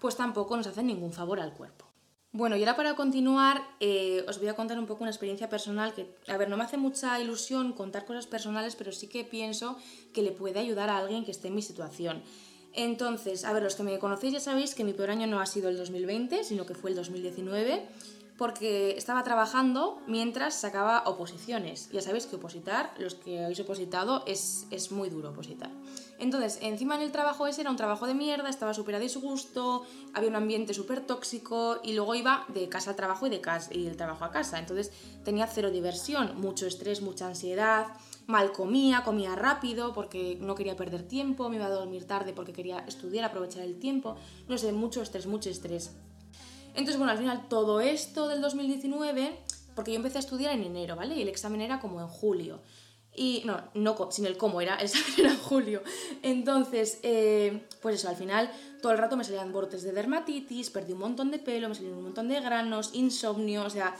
pues 0.00 0.16
tampoco 0.16 0.56
nos 0.56 0.66
hacen 0.66 0.86
ningún 0.86 1.12
favor 1.12 1.40
al 1.40 1.54
cuerpo. 1.54 1.86
Bueno, 2.34 2.56
y 2.56 2.60
ahora 2.60 2.76
para 2.76 2.96
continuar, 2.96 3.62
eh, 3.78 4.24
os 4.26 4.38
voy 4.38 4.48
a 4.48 4.54
contar 4.54 4.78
un 4.78 4.86
poco 4.86 5.04
una 5.04 5.10
experiencia 5.10 5.50
personal 5.50 5.92
que, 5.92 6.16
a 6.28 6.38
ver, 6.38 6.48
no 6.48 6.56
me 6.56 6.64
hace 6.64 6.78
mucha 6.78 7.20
ilusión 7.20 7.74
contar 7.74 8.06
cosas 8.06 8.26
personales, 8.26 8.74
pero 8.74 8.90
sí 8.90 9.06
que 9.06 9.22
pienso 9.22 9.76
que 10.14 10.22
le 10.22 10.32
puede 10.32 10.58
ayudar 10.58 10.88
a 10.88 10.96
alguien 10.96 11.26
que 11.26 11.30
esté 11.30 11.48
en 11.48 11.54
mi 11.54 11.62
situación. 11.62 12.22
Entonces, 12.72 13.44
a 13.44 13.52
ver, 13.52 13.62
los 13.62 13.74
que 13.74 13.82
me 13.82 13.98
conocéis 13.98 14.32
ya 14.32 14.40
sabéis 14.40 14.74
que 14.74 14.82
mi 14.82 14.94
peor 14.94 15.10
año 15.10 15.26
no 15.26 15.40
ha 15.40 15.46
sido 15.46 15.68
el 15.68 15.76
2020, 15.76 16.42
sino 16.42 16.64
que 16.64 16.74
fue 16.74 16.88
el 16.88 16.96
2019 16.96 17.86
porque 18.42 18.96
estaba 18.98 19.22
trabajando 19.22 20.02
mientras 20.08 20.54
sacaba 20.56 21.04
oposiciones. 21.06 21.88
Ya 21.92 22.02
sabéis 22.02 22.26
que 22.26 22.34
opositar, 22.34 22.92
los 22.98 23.14
que 23.14 23.44
habéis 23.44 23.60
opositado, 23.60 24.24
es, 24.26 24.66
es 24.72 24.90
muy 24.90 25.10
duro 25.10 25.30
opositar. 25.30 25.70
Entonces, 26.18 26.58
encima 26.60 26.96
en 26.96 27.02
el 27.02 27.12
trabajo 27.12 27.46
ese 27.46 27.60
era 27.60 27.70
un 27.70 27.76
trabajo 27.76 28.04
de 28.04 28.14
mierda, 28.14 28.50
estaba 28.50 28.74
súper 28.74 28.96
a 28.96 28.98
disgusto, 28.98 29.86
había 30.12 30.28
un 30.28 30.34
ambiente 30.34 30.74
súper 30.74 31.06
tóxico 31.06 31.78
y 31.84 31.92
luego 31.92 32.16
iba 32.16 32.44
de 32.48 32.68
casa 32.68 32.90
al 32.90 32.96
trabajo 32.96 33.28
y, 33.28 33.30
de 33.30 33.40
casa, 33.40 33.72
y 33.72 33.84
del 33.84 33.96
trabajo 33.96 34.24
a 34.24 34.32
casa. 34.32 34.58
Entonces 34.58 34.90
tenía 35.22 35.46
cero 35.46 35.70
diversión, 35.70 36.40
mucho 36.40 36.66
estrés, 36.66 37.00
mucha 37.00 37.28
ansiedad. 37.28 37.86
mal 38.26 38.50
comía, 38.50 39.04
comía 39.04 39.36
rápido 39.36 39.92
porque 39.92 40.36
no 40.40 40.56
quería 40.56 40.74
perder 40.74 41.06
tiempo, 41.06 41.48
me 41.48 41.56
iba 41.56 41.66
a 41.66 41.70
dormir 41.70 42.08
tarde 42.08 42.32
porque 42.32 42.52
quería 42.52 42.80
estudiar, 42.88 43.24
aprovechar 43.24 43.62
el 43.62 43.78
tiempo, 43.78 44.16
no 44.48 44.58
sé, 44.58 44.72
mucho 44.72 45.00
estrés, 45.00 45.28
mucho 45.28 45.48
estrés. 45.48 45.92
Entonces, 46.74 46.96
bueno, 46.96 47.12
al 47.12 47.18
final 47.18 47.48
todo 47.48 47.80
esto 47.80 48.28
del 48.28 48.40
2019, 48.40 49.38
porque 49.74 49.92
yo 49.92 49.96
empecé 49.96 50.18
a 50.18 50.20
estudiar 50.20 50.54
en 50.54 50.64
enero, 50.64 50.96
¿vale? 50.96 51.16
Y 51.16 51.22
el 51.22 51.28
examen 51.28 51.60
era 51.60 51.80
como 51.80 52.00
en 52.00 52.08
julio. 52.08 52.60
Y 53.14 53.42
no, 53.44 53.60
no 53.74 54.10
sin 54.10 54.24
el 54.24 54.38
cómo 54.38 54.60
era, 54.60 54.76
el 54.76 54.86
examen 54.86 55.12
era 55.18 55.30
en 55.32 55.38
julio. 55.38 55.82
Entonces, 56.22 56.98
eh, 57.02 57.66
pues 57.80 57.96
eso, 57.96 58.08
al 58.08 58.16
final 58.16 58.50
todo 58.80 58.92
el 58.92 58.98
rato 58.98 59.16
me 59.16 59.24
salían 59.24 59.52
brotes 59.52 59.82
de 59.82 59.92
dermatitis, 59.92 60.70
perdí 60.70 60.92
un 60.92 61.00
montón 61.00 61.30
de 61.30 61.38
pelo, 61.38 61.68
me 61.68 61.74
salían 61.74 61.94
un 61.94 62.04
montón 62.04 62.28
de 62.28 62.40
granos, 62.40 62.90
insomnio, 62.94 63.64
o 63.64 63.70
sea, 63.70 63.94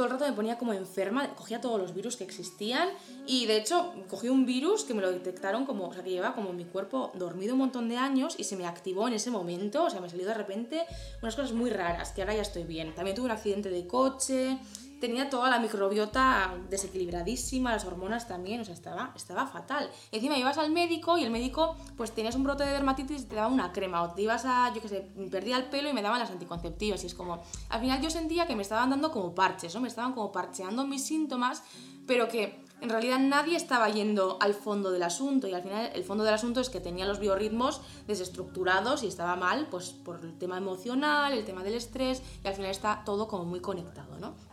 todo 0.00 0.06
el 0.06 0.12
rato 0.14 0.26
me 0.26 0.32
ponía 0.32 0.56
como 0.56 0.72
enferma, 0.72 1.34
cogía 1.34 1.60
todos 1.60 1.78
los 1.78 1.92
virus 1.92 2.16
que 2.16 2.24
existían 2.24 2.88
y 3.26 3.44
de 3.44 3.58
hecho 3.58 3.92
cogí 4.08 4.30
un 4.30 4.46
virus 4.46 4.84
que 4.84 4.94
me 4.94 5.02
lo 5.02 5.12
detectaron 5.12 5.66
como, 5.66 5.88
o 5.88 5.92
sea, 5.92 6.02
que 6.02 6.08
lleva 6.08 6.34
como 6.34 6.54
mi 6.54 6.64
cuerpo 6.64 7.12
dormido 7.12 7.52
un 7.52 7.58
montón 7.58 7.86
de 7.90 7.98
años 7.98 8.34
y 8.38 8.44
se 8.44 8.56
me 8.56 8.66
activó 8.66 9.08
en 9.08 9.12
ese 9.12 9.30
momento, 9.30 9.84
o 9.84 9.90
sea, 9.90 10.00
me 10.00 10.08
salió 10.08 10.24
de 10.24 10.32
repente 10.32 10.86
unas 11.20 11.36
cosas 11.36 11.52
muy 11.52 11.68
raras, 11.68 12.12
que 12.12 12.22
ahora 12.22 12.34
ya 12.34 12.40
estoy 12.40 12.62
bien. 12.62 12.94
También 12.94 13.14
tuve 13.14 13.26
un 13.26 13.32
accidente 13.32 13.68
de 13.68 13.86
coche, 13.86 14.58
tenía 15.00 15.30
toda 15.30 15.50
la 15.50 15.58
microbiota 15.58 16.54
desequilibradísima, 16.68 17.72
las 17.72 17.84
hormonas 17.84 18.28
también, 18.28 18.60
o 18.60 18.64
sea, 18.64 18.74
estaba, 18.74 19.12
estaba 19.16 19.46
fatal. 19.46 19.90
Encima 20.12 20.36
ibas 20.36 20.58
al 20.58 20.70
médico 20.70 21.18
y 21.18 21.24
el 21.24 21.30
médico, 21.30 21.76
pues 21.96 22.12
tenías 22.12 22.36
un 22.36 22.44
brote 22.44 22.64
de 22.64 22.72
dermatitis 22.72 23.22
y 23.22 23.24
te 23.24 23.36
daba 23.36 23.48
una 23.48 23.72
crema, 23.72 24.02
o 24.02 24.10
te 24.12 24.22
ibas 24.22 24.44
a, 24.44 24.72
yo 24.74 24.80
qué 24.80 24.88
sé, 24.88 25.08
perdía 25.30 25.56
el 25.56 25.64
pelo 25.64 25.88
y 25.88 25.92
me 25.92 26.02
daban 26.02 26.20
las 26.20 26.30
anticonceptivas. 26.30 27.02
Y 27.02 27.06
es 27.06 27.14
como, 27.14 27.42
al 27.70 27.80
final 27.80 28.00
yo 28.00 28.10
sentía 28.10 28.46
que 28.46 28.54
me 28.54 28.62
estaban 28.62 28.90
dando 28.90 29.10
como 29.10 29.34
parches, 29.34 29.74
¿no? 29.74 29.80
Me 29.80 29.88
estaban 29.88 30.12
como 30.12 30.30
parcheando 30.30 30.86
mis 30.86 31.04
síntomas, 31.04 31.62
pero 32.06 32.28
que 32.28 32.62
en 32.80 32.88
realidad 32.88 33.18
nadie 33.18 33.56
estaba 33.56 33.88
yendo 33.88 34.38
al 34.40 34.54
fondo 34.54 34.90
del 34.90 35.02
asunto 35.02 35.46
y 35.46 35.52
al 35.52 35.62
final 35.62 35.90
el 35.94 36.04
fondo 36.04 36.24
del 36.24 36.34
asunto 36.34 36.60
es 36.60 36.70
que 36.70 36.80
tenía 36.80 37.06
los 37.06 37.18
biorritmos 37.18 37.82
desestructurados 38.06 39.02
y 39.02 39.06
estaba 39.06 39.36
mal 39.36 39.66
pues 39.70 39.90
por 39.90 40.20
el 40.24 40.38
tema 40.38 40.56
emocional, 40.56 41.32
el 41.32 41.44
tema 41.44 41.62
del 41.62 41.74
estrés 41.74 42.22
y 42.42 42.48
al 42.48 42.54
final 42.54 42.70
está 42.70 43.02
todo 43.04 43.28
como 43.28 43.44
muy 43.44 43.60
conectado, 43.60 44.18
¿no? 44.18 44.49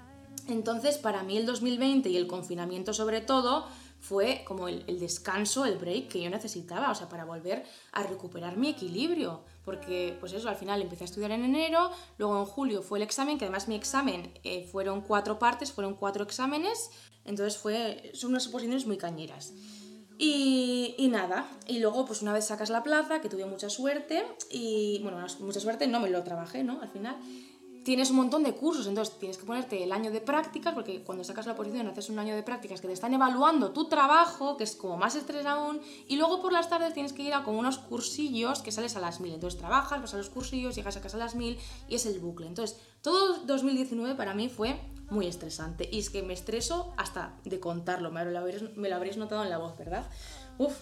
Entonces, 0.47 0.97
para 0.97 1.23
mí 1.23 1.37
el 1.37 1.45
2020 1.45 2.09
y 2.09 2.17
el 2.17 2.27
confinamiento 2.27 2.93
sobre 2.93 3.21
todo 3.21 3.67
fue 3.99 4.43
como 4.45 4.67
el, 4.67 4.99
descanso, 4.99 5.65
el 5.65 5.77
break 5.77 6.07
que 6.07 6.21
yo 6.21 6.29
necesitaba, 6.29 6.91
o 6.91 6.95
sea, 6.95 7.09
para 7.09 7.25
volver 7.25 7.63
a 7.91 8.03
recuperar 8.03 8.57
mi 8.57 8.69
equilibrio. 8.69 9.41
Porque, 9.65 10.15
pues 10.19 10.33
eso, 10.33 10.47
al 10.47 10.55
final 10.55 10.81
empecé 10.81 11.03
a 11.03 11.05
estudiar 11.05 11.31
en 11.31 11.43
enero, 11.43 11.91
luego 12.17 12.39
en 12.39 12.45
julio 12.45 12.81
fue 12.81 12.99
el 12.99 13.03
examen, 13.03 13.37
que 13.37 13.45
además 13.45 13.67
mi 13.67 13.75
examen 13.75 14.31
eh, 14.43 14.67
fueron 14.71 15.01
cuatro 15.01 15.39
partes, 15.39 15.71
fueron 15.71 15.95
cuatro 15.95 16.23
exámenes, 16.23 16.89
entonces 17.25 17.57
fue, 17.57 18.11
son 18.13 18.31
unas 18.31 18.47
oposiciones 18.47 18.85
muy 18.85 18.97
cañeras. 18.97 19.53
Y, 20.19 20.95
y, 20.97 21.09
nada, 21.09 21.47
y 21.67 21.79
luego 21.79 22.05
pues 22.05 22.23
una 22.23 22.33
vez 22.33 22.45
sacas 22.45 22.69
la 22.69 22.81
plaza, 22.81 23.21
que 23.21 23.29
tuve 23.29 23.45
mucha 23.45 23.69
suerte, 23.69 24.25
y 24.49 24.99
bueno, 25.03 25.23
mucha 25.39 25.59
suerte 25.59 25.85
no 25.87 25.99
me 25.99 26.09
lo 26.09 26.23
trabajé, 26.23 26.63
¿no? 26.63 26.81
Al 26.81 26.89
final, 26.89 27.17
tienes 27.87 28.09
un 28.09 28.17
montón 28.17 28.43
de 28.43 28.53
cursos, 28.53 28.85
entonces 28.85 29.17
tienes 29.17 29.37
que 29.37 29.45
ponerte 29.45 29.81
el 29.81 29.93
año 29.93 30.11
de 30.11 30.19
prácticas, 30.19 30.73
porque 30.73 31.05
cuando 31.05 31.23
sacas 31.23 31.45
la 31.45 31.55
posición 31.55 31.87
haces 31.87 32.09
un 32.09 32.19
año 32.19 32.35
de 32.35 32.43
prácticas 32.43 32.81
que 32.81 32.87
te 32.87 32.91
están 32.91 33.13
evaluando 33.13 33.71
tu 33.71 33.87
trabajo, 33.87 34.57
que 34.57 34.65
es 34.65 34.75
como 34.75 34.97
más 34.97 35.15
estrés 35.15 35.45
aún, 35.45 35.79
y 36.05 36.17
luego 36.17 36.41
por 36.41 36.51
las 36.51 36.69
tardes 36.69 36.93
tienes 36.93 37.13
que 37.13 37.21
ir 37.21 37.33
a 37.33 37.45
como 37.45 37.59
unos 37.59 37.77
cursillos 37.77 38.61
que 38.61 38.73
sales 38.73 38.97
a 38.97 38.99
las 38.99 39.21
mil. 39.21 39.33
Entonces 39.33 39.57
trabajas, 39.57 40.01
vas 40.01 40.13
a 40.13 40.17
los 40.17 40.29
cursillos, 40.29 40.75
llegas 40.75 40.97
a 40.97 41.01
casa 41.01 41.15
a 41.15 41.19
las 41.21 41.35
mil 41.35 41.57
y 41.87 41.95
es 41.95 42.05
el 42.05 42.19
bucle. 42.19 42.47
Entonces, 42.47 42.77
todo 43.01 43.37
2019 43.45 44.15
para 44.15 44.33
mí 44.33 44.49
fue 44.49 44.81
muy 45.09 45.25
estresante. 45.25 45.87
Y 45.89 45.99
es 45.99 46.09
que 46.09 46.23
me 46.23 46.33
estreso 46.33 46.93
hasta 46.97 47.39
de 47.45 47.61
contarlo, 47.61 48.11
me 48.11 48.25
lo 48.25 48.37
habréis, 48.37 48.63
me 48.75 48.89
lo 48.89 48.97
habréis 48.97 49.15
notado 49.15 49.45
en 49.45 49.49
la 49.49 49.59
voz, 49.59 49.77
¿verdad? 49.77 50.09
Uf. 50.57 50.75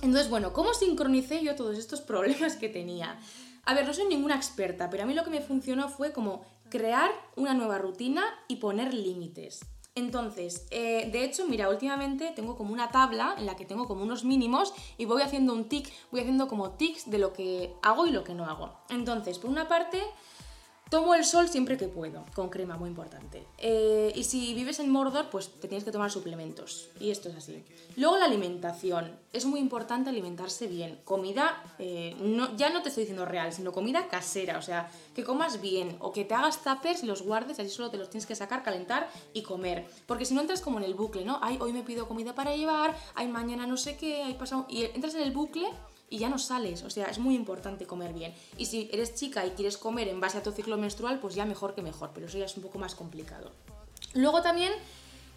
Entonces, 0.00 0.30
bueno, 0.30 0.52
¿cómo 0.52 0.74
sincronicé 0.74 1.42
yo 1.42 1.56
todos 1.56 1.76
estos 1.76 2.02
problemas 2.02 2.54
que 2.54 2.68
tenía? 2.68 3.18
A 3.66 3.74
ver, 3.74 3.84
no 3.84 3.92
soy 3.92 4.06
ninguna 4.06 4.36
experta, 4.36 4.88
pero 4.90 5.02
a 5.02 5.06
mí 5.06 5.12
lo 5.12 5.24
que 5.24 5.30
me 5.30 5.40
funcionó 5.40 5.88
fue 5.88 6.12
como 6.12 6.42
crear 6.70 7.10
una 7.34 7.52
nueva 7.52 7.78
rutina 7.78 8.24
y 8.46 8.56
poner 8.56 8.94
límites. 8.94 9.60
Entonces, 9.96 10.68
eh, 10.70 11.08
de 11.10 11.24
hecho, 11.24 11.46
mira, 11.48 11.68
últimamente 11.68 12.30
tengo 12.36 12.54
como 12.54 12.72
una 12.72 12.90
tabla 12.90 13.34
en 13.38 13.44
la 13.44 13.56
que 13.56 13.64
tengo 13.64 13.88
como 13.88 14.04
unos 14.04 14.24
mínimos 14.24 14.72
y 14.98 15.04
voy 15.04 15.22
haciendo 15.22 15.52
un 15.52 15.68
tic, 15.68 15.92
voy 16.12 16.20
haciendo 16.20 16.46
como 16.46 16.72
tics 16.72 17.10
de 17.10 17.18
lo 17.18 17.32
que 17.32 17.74
hago 17.82 18.06
y 18.06 18.10
lo 18.10 18.22
que 18.22 18.34
no 18.34 18.44
hago. 18.44 18.72
Entonces, 18.88 19.38
por 19.40 19.50
una 19.50 19.66
parte, 19.66 20.00
Tomo 20.88 21.16
el 21.16 21.24
sol 21.24 21.48
siempre 21.48 21.76
que 21.76 21.88
puedo, 21.88 22.24
con 22.32 22.48
crema, 22.48 22.76
muy 22.76 22.88
importante. 22.88 23.44
Eh, 23.58 24.12
y 24.14 24.22
si 24.22 24.54
vives 24.54 24.78
en 24.78 24.88
Mordor, 24.88 25.30
pues 25.30 25.48
te 25.48 25.66
tienes 25.66 25.82
que 25.82 25.90
tomar 25.90 26.12
suplementos. 26.12 26.90
Y 27.00 27.10
esto 27.10 27.28
es 27.28 27.34
así. 27.34 27.64
Luego 27.96 28.16
la 28.18 28.26
alimentación. 28.26 29.10
Es 29.32 29.46
muy 29.46 29.58
importante 29.58 30.10
alimentarse 30.10 30.68
bien. 30.68 31.00
Comida, 31.04 31.60
eh, 31.80 32.14
no, 32.20 32.56
ya 32.56 32.70
no 32.70 32.82
te 32.82 32.90
estoy 32.90 33.02
diciendo 33.02 33.24
real, 33.24 33.52
sino 33.52 33.72
comida 33.72 34.06
casera. 34.06 34.58
O 34.58 34.62
sea, 34.62 34.88
que 35.12 35.24
comas 35.24 35.60
bien 35.60 35.96
o 35.98 36.12
que 36.12 36.24
te 36.24 36.34
hagas 36.34 36.62
tuppers 36.62 37.02
y 37.02 37.06
los 37.06 37.22
guardes, 37.22 37.58
así 37.58 37.70
solo 37.70 37.90
te 37.90 37.96
los 37.96 38.08
tienes 38.08 38.26
que 38.26 38.36
sacar, 38.36 38.62
calentar 38.62 39.10
y 39.32 39.42
comer. 39.42 39.88
Porque 40.06 40.24
si 40.24 40.34
no 40.34 40.40
entras 40.40 40.60
como 40.60 40.78
en 40.78 40.84
el 40.84 40.94
bucle, 40.94 41.24
¿no? 41.24 41.40
Ay, 41.42 41.58
hoy 41.60 41.72
me 41.72 41.82
pido 41.82 42.06
comida 42.06 42.32
para 42.36 42.54
llevar, 42.54 42.96
ay, 43.16 43.26
mañana 43.26 43.66
no 43.66 43.76
sé 43.76 43.96
qué, 43.96 44.22
hay 44.22 44.34
pasado... 44.34 44.66
Y 44.68 44.84
entras 44.84 45.16
en 45.16 45.22
el 45.22 45.32
bucle 45.32 45.68
y 46.08 46.18
ya 46.18 46.28
no 46.28 46.38
sales. 46.38 46.82
O 46.82 46.90
sea, 46.90 47.06
es 47.06 47.18
muy 47.18 47.34
importante 47.34 47.86
comer 47.86 48.12
bien. 48.12 48.34
Y 48.56 48.66
si 48.66 48.88
eres 48.92 49.14
chica 49.14 49.44
y 49.46 49.50
quieres 49.50 49.76
comer 49.78 50.08
en 50.08 50.20
base 50.20 50.38
a 50.38 50.42
tu 50.42 50.52
ciclo 50.52 50.76
menstrual, 50.76 51.18
pues 51.20 51.34
ya 51.34 51.44
mejor 51.44 51.74
que 51.74 51.82
mejor, 51.82 52.10
pero 52.14 52.26
eso 52.26 52.38
ya 52.38 52.44
es 52.44 52.56
un 52.56 52.62
poco 52.62 52.78
más 52.78 52.94
complicado. 52.94 53.50
Luego 54.14 54.42
también 54.42 54.72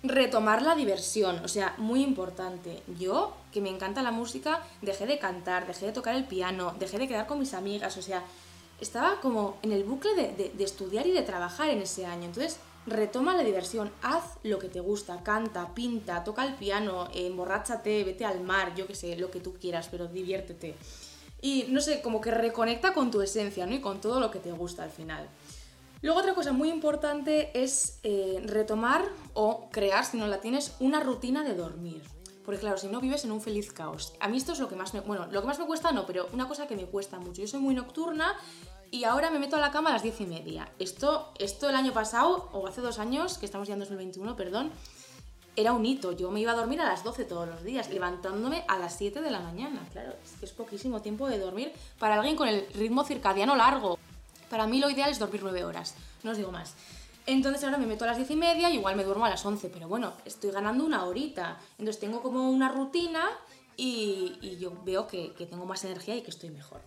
retomar 0.04 0.62
la 0.62 0.76
diversión, 0.76 1.44
o 1.44 1.48
sea, 1.48 1.76
muy 1.78 2.04
importante. 2.04 2.82
Yo, 3.00 3.34
que 3.52 3.62
me 3.62 3.70
encanta 3.70 4.02
la 4.02 4.12
música, 4.12 4.64
dejé 4.82 5.06
de 5.06 5.20
cantar, 5.20 5.68
dejé 5.68 5.88
de 5.88 5.92
tocar 5.92 6.16
el 6.16 6.26
piano, 6.26 6.74
dejé 6.80 6.98
de 6.98 7.08
quedar 7.08 7.28
con 7.28 7.40
mis 7.40 7.54
amigas, 7.54 7.98
o 7.98 8.02
sea, 8.02 8.24
estaba 8.80 9.20
como 9.20 9.58
en 9.62 9.74
el 9.74 9.84
bucle 9.84 10.16
de, 10.16 10.52
de 10.56 10.64
estudiar 10.64 11.06
y 11.06 11.12
de 11.12 11.22
trabajar 11.22 11.70
en 11.70 11.82
ese 11.82 12.06
año. 12.06 12.26
Entonces, 12.26 12.60
retoma 12.90 13.36
la 13.36 13.44
diversión, 13.44 13.92
haz 14.02 14.24
lo 14.44 14.60
que 14.60 14.70
te 14.70 14.80
gusta, 14.80 15.24
canta, 15.24 15.74
pinta, 15.74 16.24
toca 16.24 16.46
el 16.46 16.56
piano, 16.56 17.08
emborráchate, 17.14 18.04
vete 18.04 18.26
al 18.26 18.42
mar, 18.42 18.74
yo 18.76 18.88
que 18.88 18.96
sé, 18.96 19.16
lo 19.18 19.32
que 19.32 19.40
tú 19.40 19.54
quieras, 19.54 19.88
pero 19.90 20.08
diviértete. 20.08 20.76
Y 21.42 21.66
no 21.70 21.80
sé, 21.82 22.02
como 22.02 22.20
que 22.20 22.32
reconecta 22.32 22.94
con 22.94 23.12
tu 23.12 23.22
esencia, 23.22 23.66
¿no? 23.66 23.74
Y 23.74 23.82
con 23.82 24.02
todo 24.02 24.20
lo 24.20 24.30
que 24.32 24.40
te 24.40 24.52
gusta 24.52 24.84
al 24.84 24.92
final. 24.92 25.28
Luego 26.02 26.20
otra 26.20 26.34
cosa 26.34 26.54
muy 26.54 26.70
importante 26.70 27.52
es 27.54 28.00
eh, 28.04 28.42
retomar 28.46 29.04
o 29.34 29.70
crear, 29.70 30.06
si 30.06 30.18
no 30.18 30.28
la 30.28 30.40
tienes, 30.40 30.74
una 30.80 31.02
rutina 31.02 31.44
de 31.44 31.56
dormir. 31.56 32.02
Porque 32.46 32.62
claro, 32.62 32.78
si 32.78 32.88
no 32.88 33.00
vives 33.02 33.26
en 33.26 33.32
un 33.32 33.42
feliz 33.42 33.72
caos. 33.72 34.14
A 34.20 34.28
mí 34.28 34.38
esto 34.38 34.54
es 34.54 34.60
lo 34.60 34.70
que 34.70 34.76
más 34.76 34.94
me... 34.94 35.02
Bueno, 35.02 35.28
lo 35.30 35.42
que 35.42 35.48
más 35.48 35.60
me 35.60 35.66
cuesta 35.66 35.92
no, 35.92 36.06
pero 36.06 36.28
una 36.34 36.48
cosa 36.48 36.68
que 36.68 36.76
me 36.76 36.86
cuesta 36.86 37.20
mucho. 37.20 37.42
Yo 37.42 37.48
soy 37.48 37.60
muy 37.60 37.76
nocturna 37.76 38.36
y 38.92 39.04
ahora 39.04 39.30
me 39.30 39.40
meto 39.40 39.56
a 39.56 39.60
la 39.60 39.72
cama 39.72 39.90
a 39.90 39.94
las 39.94 40.04
10 40.04 40.22
y 40.22 40.26
media. 40.26 40.70
Esto, 40.80 41.32
esto 41.38 41.70
el 41.70 41.76
año 41.76 41.94
pasado, 41.94 42.50
o 42.54 42.68
hace 42.68 42.82
dos 42.82 43.00
años, 43.00 43.38
que 43.38 43.46
estamos 43.46 43.68
ya 43.68 43.76
en 43.76 43.80
2021, 43.80 44.36
perdón, 44.36 44.72
era 45.56 45.74
un 45.74 45.86
hito. 45.86 46.12
Yo 46.14 46.32
me 46.32 46.40
iba 46.40 46.54
a 46.54 46.56
dormir 46.56 46.82
a 46.82 46.86
las 46.86 47.04
12 47.04 47.26
todos 47.26 47.48
los 47.48 47.64
días, 47.64 47.90
levantándome 47.90 48.64
a 48.68 48.78
las 48.78 48.96
7 48.98 49.22
de 49.22 49.32
la 49.32 49.40
mañana. 49.40 49.88
Claro, 49.92 50.14
es 50.24 50.40
que 50.40 50.46
es 50.46 50.52
poquísimo 50.52 51.02
tiempo 51.02 51.28
de 51.28 51.38
dormir 51.38 51.72
para 52.00 52.16
alguien 52.16 52.36
con 52.36 52.48
el 52.48 52.66
ritmo 52.74 53.04
circadiano 53.04 53.56
largo. 53.56 54.00
Para 54.50 54.66
mí 54.66 54.80
lo 54.80 54.90
ideal 54.90 55.12
es 55.12 55.20
dormir 55.20 55.42
9 55.44 55.64
horas, 55.64 55.96
no 56.24 56.32
os 56.32 56.38
digo 56.38 56.52
más. 56.52 56.74
Entonces 57.28 57.64
ahora 57.64 57.78
me 57.78 57.86
meto 57.86 58.06
a 58.06 58.08
las 58.08 58.18
10 58.18 58.32
y 58.32 58.36
media 58.36 58.70
y 58.72 58.78
igual 58.78 58.96
me 58.96 59.04
duermo 59.04 59.26
a 59.26 59.30
las 59.30 59.46
11, 59.46 59.70
pero 59.70 59.88
bueno, 59.88 60.14
estoy 60.26 60.50
ganando 60.50 60.84
una 60.84 61.06
horita. 61.06 61.60
Entonces 61.78 62.00
tengo 62.00 62.24
como 62.24 62.50
una 62.50 62.70
rutina 62.70 63.30
y, 63.78 64.58
yo 64.60 64.74
veo 64.84 65.06
que 65.06 65.48
tengo 65.48 65.66
más 65.66 65.84
energía 65.84 66.16
y 66.16 66.22
que 66.22 66.32
estoy 66.32 66.50
mejor. 66.50 66.82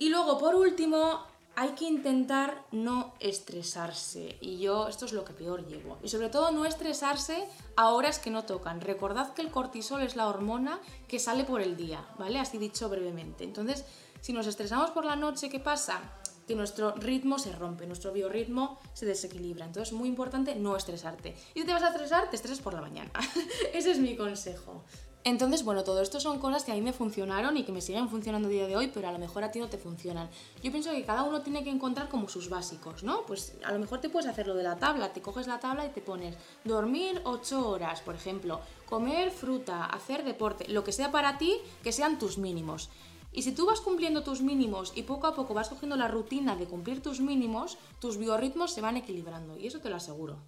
Y 0.00 0.08
luego, 0.08 0.38
por 0.38 0.54
último, 0.54 1.26
hay 1.56 1.72
que 1.72 1.84
intentar 1.84 2.64
no 2.72 3.12
estresarse. 3.20 4.38
Y 4.40 4.58
yo 4.58 4.88
esto 4.88 5.04
es 5.04 5.12
lo 5.12 5.26
que 5.26 5.34
peor 5.34 5.66
llevo. 5.66 5.98
Y 6.02 6.08
sobre 6.08 6.30
todo 6.30 6.52
no 6.52 6.64
estresarse 6.64 7.46
a 7.76 7.90
horas 7.90 8.18
que 8.18 8.30
no 8.30 8.44
tocan. 8.44 8.80
Recordad 8.80 9.34
que 9.34 9.42
el 9.42 9.50
cortisol 9.50 10.00
es 10.00 10.16
la 10.16 10.26
hormona 10.28 10.80
que 11.06 11.18
sale 11.18 11.44
por 11.44 11.60
el 11.60 11.76
día, 11.76 12.02
¿vale? 12.18 12.38
Así 12.38 12.56
dicho 12.56 12.88
brevemente. 12.88 13.44
Entonces, 13.44 13.84
si 14.22 14.32
nos 14.32 14.46
estresamos 14.46 14.90
por 14.90 15.04
la 15.04 15.16
noche, 15.16 15.50
¿qué 15.50 15.60
pasa? 15.60 16.00
Que 16.48 16.54
nuestro 16.54 16.92
ritmo 16.92 17.38
se 17.38 17.52
rompe, 17.52 17.86
nuestro 17.86 18.10
biorritmo 18.10 18.78
se 18.94 19.04
desequilibra. 19.04 19.66
Entonces, 19.66 19.92
muy 19.92 20.08
importante 20.08 20.54
no 20.54 20.78
estresarte. 20.78 21.36
Y 21.54 21.60
si 21.60 21.66
te 21.66 21.74
vas 21.74 21.82
a 21.82 21.88
estresar, 21.88 22.30
te 22.30 22.36
estreses 22.36 22.60
por 22.60 22.72
la 22.72 22.80
mañana. 22.80 23.12
Ese 23.74 23.90
es 23.90 23.98
mi 23.98 24.16
consejo. 24.16 24.82
Entonces, 25.22 25.64
bueno, 25.64 25.84
todo 25.84 26.00
esto 26.00 26.18
son 26.18 26.38
cosas 26.38 26.64
que 26.64 26.72
a 26.72 26.74
mí 26.74 26.80
me 26.80 26.94
funcionaron 26.94 27.54
y 27.58 27.64
que 27.64 27.72
me 27.72 27.82
siguen 27.82 28.08
funcionando 28.08 28.48
a 28.48 28.50
día 28.50 28.66
de 28.66 28.76
hoy, 28.76 28.90
pero 28.92 29.06
a 29.06 29.12
lo 29.12 29.18
mejor 29.18 29.44
a 29.44 29.52
ti 29.52 29.58
no 29.58 29.68
te 29.68 29.76
funcionan. 29.76 30.30
Yo 30.62 30.70
pienso 30.70 30.90
que 30.92 31.04
cada 31.04 31.24
uno 31.24 31.42
tiene 31.42 31.62
que 31.62 31.68
encontrar 31.68 32.08
como 32.08 32.26
sus 32.30 32.48
básicos, 32.48 33.02
¿no? 33.02 33.26
Pues 33.26 33.54
a 33.62 33.72
lo 33.72 33.78
mejor 33.78 34.00
te 34.00 34.08
puedes 34.08 34.30
hacer 34.30 34.46
lo 34.46 34.54
de 34.54 34.62
la 34.62 34.78
tabla, 34.78 35.12
te 35.12 35.20
coges 35.20 35.46
la 35.46 35.60
tabla 35.60 35.84
y 35.84 35.90
te 35.90 36.00
pones 36.00 36.36
dormir 36.64 37.20
8 37.24 37.68
horas, 37.68 38.00
por 38.00 38.14
ejemplo, 38.14 38.60
comer 38.86 39.30
fruta, 39.30 39.84
hacer 39.84 40.24
deporte, 40.24 40.68
lo 40.68 40.84
que 40.84 40.92
sea 40.92 41.12
para 41.12 41.36
ti, 41.36 41.58
que 41.82 41.92
sean 41.92 42.18
tus 42.18 42.38
mínimos. 42.38 42.88
Y 43.30 43.42
si 43.42 43.52
tú 43.52 43.66
vas 43.66 43.82
cumpliendo 43.82 44.22
tus 44.22 44.40
mínimos 44.40 44.92
y 44.96 45.02
poco 45.02 45.26
a 45.26 45.34
poco 45.34 45.52
vas 45.52 45.68
cogiendo 45.68 45.96
la 45.96 46.08
rutina 46.08 46.56
de 46.56 46.64
cumplir 46.64 47.02
tus 47.02 47.20
mínimos, 47.20 47.76
tus 48.00 48.16
biorritmos 48.16 48.72
se 48.72 48.80
van 48.80 48.96
equilibrando 48.96 49.58
y 49.58 49.66
eso 49.66 49.80
te 49.80 49.90
lo 49.90 49.96
aseguro. 49.96 50.38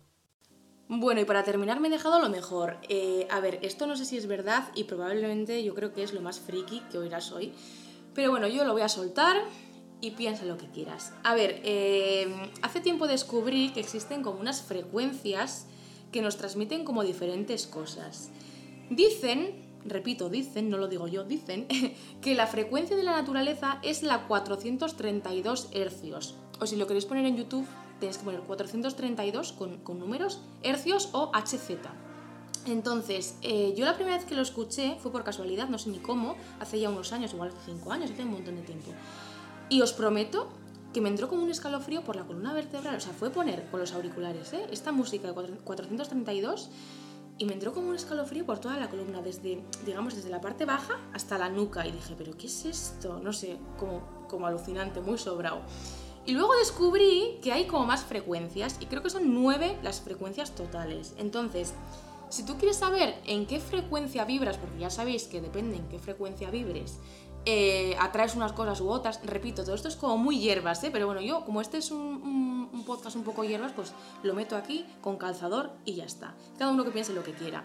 Bueno, 0.95 1.23
y 1.23 1.25
para 1.25 1.43
terminar 1.43 1.81
me 1.81 1.89
he 1.89 1.91
dejado 1.91 2.21
lo 2.21 2.29
mejor. 2.29 2.77
Eh, 2.87 3.27
a 3.31 3.41
ver, 3.41 3.61
esto 3.63 3.87
no 3.87 3.97
sé 3.97 4.05
si 4.05 4.19
es 4.19 4.27
verdad 4.27 4.69
y 4.75 4.85
probablemente 4.85 5.65
yo 5.65 5.75
creo 5.75 5.95
que 5.95 6.03
es 6.03 6.13
lo 6.13 6.21
más 6.21 6.39
friki 6.39 6.81
que 6.91 6.99
oirás 6.99 7.33
hoy. 7.33 7.55
Pero 8.13 8.31
bueno, 8.31 8.47
yo 8.47 8.63
lo 8.65 8.75
voy 8.75 8.83
a 8.83 8.91
soltar 8.91 9.43
y 10.03 10.11
piensa 10.11 10.45
lo 10.45 10.59
que 10.59 10.67
quieras. 10.67 11.15
A 11.25 11.35
ver, 11.35 11.63
eh, 11.65 12.29
hace 12.61 12.81
tiempo 12.81 13.07
descubrí 13.07 13.71
que 13.71 13.81
existen 13.81 14.23
como 14.23 14.39
unas 14.39 14.61
frecuencias 14.61 15.67
que 16.13 16.21
nos 16.21 16.37
transmiten 16.37 16.85
como 16.85 17.05
diferentes 17.05 17.67
cosas. 17.67 18.29
Dicen, 18.91 19.65
repito, 19.87 20.29
dicen, 20.29 20.69
no 20.69 20.77
lo 20.77 20.89
digo 20.89 21.09
yo, 21.09 21.25
dicen, 21.25 21.69
que 22.21 22.35
la 22.35 22.47
frecuencia 22.47 22.97
de 22.97 23.03
la 23.03 23.13
naturaleza 23.13 23.79
es 23.83 24.03
la 24.03 24.29
432 24.29 25.71
hercios. 25.73 26.37
O 26.61 26.67
si 26.67 26.77
lo 26.77 26.87
queréis 26.87 27.07
poner 27.07 27.25
en 27.25 27.39
YouTube, 27.39 27.67
tenéis 28.03 28.19
que 28.19 28.25
poner 28.25 28.41
432 28.41 29.53
con, 29.53 29.79
con 29.79 30.01
números, 30.01 30.41
hercios 30.65 31.11
o 31.13 31.31
HZ. 31.33 31.71
Entonces, 32.67 33.37
eh, 33.43 33.75
yo 33.77 33.85
la 33.85 33.95
primera 33.95 34.17
vez 34.17 34.27
que 34.27 34.35
lo 34.35 34.43
escuché 34.43 34.97
fue 35.01 35.13
por 35.13 35.23
casualidad, 35.23 35.69
no 35.69 35.79
sé 35.79 35.91
ni 35.91 35.99
cómo, 35.99 36.37
hace 36.59 36.81
ya 36.81 36.91
unos 36.91 37.13
años, 37.13 37.33
igual 37.33 37.51
hace 37.51 37.73
5 37.73 37.93
años, 37.93 38.11
hace 38.11 38.25
un 38.25 38.33
montón 38.33 38.57
de 38.57 38.63
tiempo. 38.63 38.91
Y 39.69 39.83
os 39.83 39.93
prometo 39.93 40.49
que 40.93 41.01
me 41.01 41.11
entró 41.11 41.29
como 41.29 41.45
un 41.45 41.51
escalofrío 41.51 42.03
por 42.03 42.17
la 42.17 42.25
columna 42.25 42.53
vertebral, 42.53 42.97
o 42.97 43.01
sea, 43.01 43.13
fue 43.13 43.31
poner 43.31 43.69
con 43.71 43.79
los 43.79 43.93
auriculares 43.93 44.53
¿eh? 44.53 44.67
esta 44.73 44.91
música 44.91 45.29
de 45.29 45.35
432 45.35 46.71
y 47.39 47.45
me 47.45 47.55
entró 47.55 47.73
como 47.73 47.89
un 47.89 47.95
escalofrío 47.95 48.45
por 48.45 48.59
toda 48.59 48.77
la 48.79 48.91
columna, 48.91 49.23
desde, 49.23 49.63
digamos, 49.87 50.17
desde 50.17 50.29
la 50.29 50.41
parte 50.41 50.65
baja 50.65 50.99
hasta 51.15 51.39
la 51.39 51.49
nuca. 51.49 51.87
Y 51.87 51.93
dije, 51.93 52.15
¿pero 52.19 52.37
qué 52.37 52.47
es 52.47 52.65
esto? 52.65 53.21
No 53.21 53.33
sé, 53.33 53.59
como, 53.79 54.27
como 54.29 54.47
alucinante, 54.47 55.01
muy 55.01 55.19
sobrado. 55.19 55.63
Y 56.25 56.33
luego 56.33 56.55
descubrí 56.55 57.39
que 57.43 57.53
hay 57.53 57.67
como 57.67 57.87
más 57.87 58.05
frecuencias, 58.05 58.77
y 58.81 58.87
creo 58.87 59.03
que 59.03 59.11
son 59.11 59.35
nueve 59.35 59.79
las 59.83 60.01
frecuencias 60.01 60.55
totales. 60.55 61.15
Entonces, 61.19 61.75
si 62.29 62.45
tú 62.45 62.57
quieres 62.57 62.77
saber 62.77 63.21
en 63.27 63.47
qué 63.47 63.61
frecuencia 63.61 64.25
vibras, 64.25 64.57
porque 64.57 64.79
ya 64.79 64.91
sabéis 64.91 65.25
que 65.25 65.41
depende 65.41 65.77
en 65.77 65.89
qué 65.89 65.99
frecuencia 65.99 66.51
vibres, 66.51 66.99
eh, 67.45 67.97
atraes 67.99 68.37
unas 68.37 68.53
cosas 68.53 68.81
u 68.81 68.89
otras. 68.89 69.21
Repito, 69.25 69.65
todo 69.65 69.75
esto 69.75 69.89
es 69.89 69.97
como 69.97 70.17
muy 70.17 70.39
hierbas, 70.39 70.83
¿eh? 70.85 70.91
pero 70.93 71.07
bueno, 71.07 71.21
yo 71.21 71.45
como 71.45 71.61
este 71.61 71.79
es 71.79 71.91
un, 71.91 72.71
un, 72.73 72.85
podcast 72.85 73.17
un 73.17 73.25
poco 73.25 73.45
hierbas, 73.45 73.73
pues 73.73 73.93
lo 74.23 74.35
meto 74.35 74.57
aquí 74.57 74.87
con 75.01 75.17
calzador 75.17 75.73
y 75.85 75.95
ya 75.95 76.05
está. 76.05 76.35
Cada 76.59 76.71
uno 76.71 76.85
que 76.85 76.91
piense 76.91 77.13
lo 77.13 77.25
que 77.25 77.33
quiera. 77.33 77.65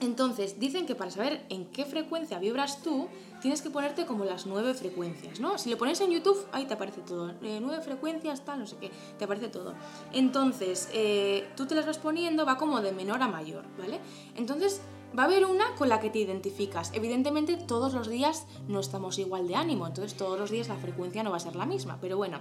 Entonces, 0.00 0.60
dicen 0.60 0.86
que 0.86 0.94
para 0.94 1.10
saber 1.10 1.44
en 1.48 1.66
qué 1.66 1.84
frecuencia 1.84 2.38
vibras 2.38 2.82
tú, 2.82 3.08
tienes 3.40 3.62
que 3.62 3.70
ponerte 3.70 4.06
como 4.06 4.24
las 4.24 4.46
nueve 4.46 4.74
frecuencias, 4.74 5.40
¿no? 5.40 5.58
Si 5.58 5.70
le 5.70 5.76
pones 5.76 6.00
en 6.00 6.10
YouTube, 6.10 6.46
ahí 6.52 6.66
te 6.66 6.74
aparece 6.74 7.00
todo. 7.00 7.30
Eh, 7.42 7.58
nueve 7.60 7.82
frecuencias, 7.82 8.44
tal, 8.44 8.60
no 8.60 8.66
sé 8.66 8.76
qué, 8.76 8.90
te 9.18 9.24
aparece 9.24 9.48
todo. 9.48 9.74
Entonces, 10.12 10.88
eh, 10.92 11.48
tú 11.56 11.66
te 11.66 11.74
las 11.74 11.86
vas 11.86 11.98
poniendo, 11.98 12.44
va 12.44 12.56
como 12.56 12.80
de 12.80 12.92
menor 12.92 13.22
a 13.22 13.28
mayor, 13.28 13.64
¿vale? 13.78 14.00
Entonces, 14.36 14.80
Va 15.16 15.22
a 15.22 15.26
haber 15.26 15.46
una 15.46 15.74
con 15.76 15.88
la 15.88 16.00
que 16.00 16.10
te 16.10 16.18
identificas. 16.18 16.90
Evidentemente 16.94 17.56
todos 17.56 17.94
los 17.94 18.08
días 18.08 18.46
no 18.68 18.80
estamos 18.80 19.18
igual 19.18 19.48
de 19.48 19.54
ánimo, 19.54 19.86
entonces 19.86 20.16
todos 20.16 20.38
los 20.38 20.50
días 20.50 20.68
la 20.68 20.76
frecuencia 20.76 21.22
no 21.22 21.30
va 21.30 21.38
a 21.38 21.40
ser 21.40 21.56
la 21.56 21.64
misma. 21.64 21.98
Pero 22.00 22.16
bueno, 22.16 22.40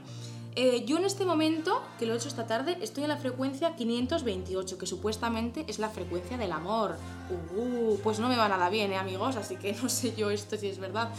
eh, 0.56 0.84
yo 0.86 0.98
en 0.98 1.06
este 1.06 1.26
momento, 1.26 1.82
que 1.98 2.06
lo 2.06 2.14
he 2.14 2.18
hecho 2.18 2.28
esta 2.28 2.46
tarde, 2.46 2.78
estoy 2.82 3.04
en 3.04 3.10
la 3.10 3.18
frecuencia 3.18 3.76
528, 3.76 4.78
que 4.78 4.86
supuestamente 4.86 5.66
es 5.68 5.80
la 5.80 5.90
frecuencia 5.90 6.38
del 6.38 6.52
amor. 6.52 6.98
Uh, 7.56 7.98
pues 8.04 8.20
no 8.20 8.28
me 8.28 8.36
va 8.36 8.50
nada 8.50 8.70
bien, 8.70 8.92
¿eh, 8.92 8.98
amigos? 8.98 9.38
Así 9.38 9.56
que 9.56 9.74
no 9.82 9.88
sé 9.88 10.14
yo 10.16 10.30
esto 10.30 10.58
si 10.58 10.68
es 10.68 10.80
verdad. 10.80 11.10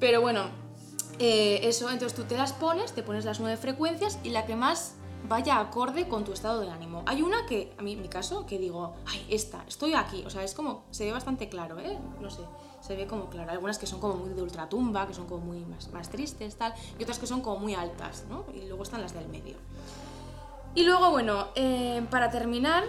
Pero 0.00 0.20
bueno, 0.20 0.46
eh, 1.18 1.60
eso, 1.68 1.90
entonces 1.90 2.16
tú 2.16 2.24
te 2.24 2.36
las 2.36 2.54
pones, 2.54 2.92
te 2.92 3.02
pones 3.02 3.26
las 3.26 3.38
nueve 3.38 3.58
frecuencias 3.58 4.18
y 4.24 4.30
la 4.30 4.46
que 4.46 4.56
más 4.56 4.94
vaya 5.28 5.60
acorde 5.60 6.08
con 6.08 6.24
tu 6.24 6.32
estado 6.32 6.60
de 6.60 6.70
ánimo. 6.70 7.02
Hay 7.06 7.22
una 7.22 7.46
que, 7.46 7.72
a 7.78 7.82
mí, 7.82 7.92
en 7.92 8.02
mi 8.02 8.08
caso, 8.08 8.46
que 8.46 8.58
digo, 8.58 8.94
ay, 9.06 9.26
esta, 9.28 9.64
estoy 9.68 9.94
aquí. 9.94 10.24
O 10.26 10.30
sea, 10.30 10.42
es 10.42 10.54
como, 10.54 10.84
se 10.90 11.04
ve 11.04 11.12
bastante 11.12 11.48
claro, 11.48 11.78
¿eh? 11.78 11.98
No 12.20 12.30
sé, 12.30 12.42
se 12.80 12.96
ve 12.96 13.06
como 13.06 13.26
claro. 13.30 13.50
Algunas 13.50 13.78
que 13.78 13.86
son 13.86 14.00
como 14.00 14.14
muy 14.14 14.30
de 14.30 14.42
ultratumba, 14.42 15.06
que 15.06 15.14
son 15.14 15.26
como 15.26 15.44
muy 15.44 15.64
más, 15.64 15.90
más 15.92 16.08
tristes, 16.08 16.56
tal. 16.56 16.74
Y 16.98 17.02
otras 17.02 17.18
que 17.18 17.26
son 17.26 17.40
como 17.40 17.60
muy 17.60 17.74
altas, 17.74 18.24
¿no? 18.28 18.44
Y 18.54 18.66
luego 18.66 18.82
están 18.82 19.02
las 19.02 19.14
del 19.14 19.28
medio. 19.28 19.56
Y 20.74 20.84
luego, 20.84 21.10
bueno, 21.10 21.48
eh, 21.56 22.04
para 22.10 22.30
terminar, 22.30 22.84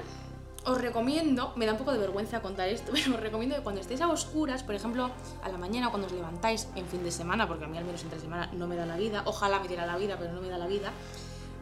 os 0.65 0.79
recomiendo, 0.79 1.53
me 1.55 1.65
da 1.65 1.71
un 1.71 1.79
poco 1.79 1.91
de 1.91 1.97
vergüenza 1.97 2.41
contar 2.41 2.69
esto, 2.69 2.91
pero 2.93 3.15
os 3.15 3.19
recomiendo 3.19 3.55
que 3.55 3.63
cuando 3.63 3.81
estéis 3.81 4.01
a 4.01 4.07
oscuras, 4.07 4.63
por 4.63 4.75
ejemplo, 4.75 5.09
a 5.43 5.49
la 5.49 5.57
mañana 5.57 5.89
cuando 5.89 6.07
os 6.07 6.13
levantáis 6.13 6.67
en 6.75 6.85
fin 6.85 7.03
de 7.03 7.11
semana, 7.11 7.47
porque 7.47 7.65
a 7.65 7.67
mí 7.67 7.77
al 7.77 7.85
menos 7.85 8.03
entre 8.03 8.19
semana 8.19 8.49
no 8.53 8.67
me 8.67 8.75
da 8.75 8.85
la 8.85 8.97
vida, 8.97 9.23
ojalá 9.25 9.59
me 9.59 9.67
diera 9.67 9.85
la 9.85 9.97
vida, 9.97 10.17
pero 10.19 10.33
no 10.33 10.41
me 10.41 10.49
da 10.49 10.57
la 10.57 10.67
vida, 10.67 10.91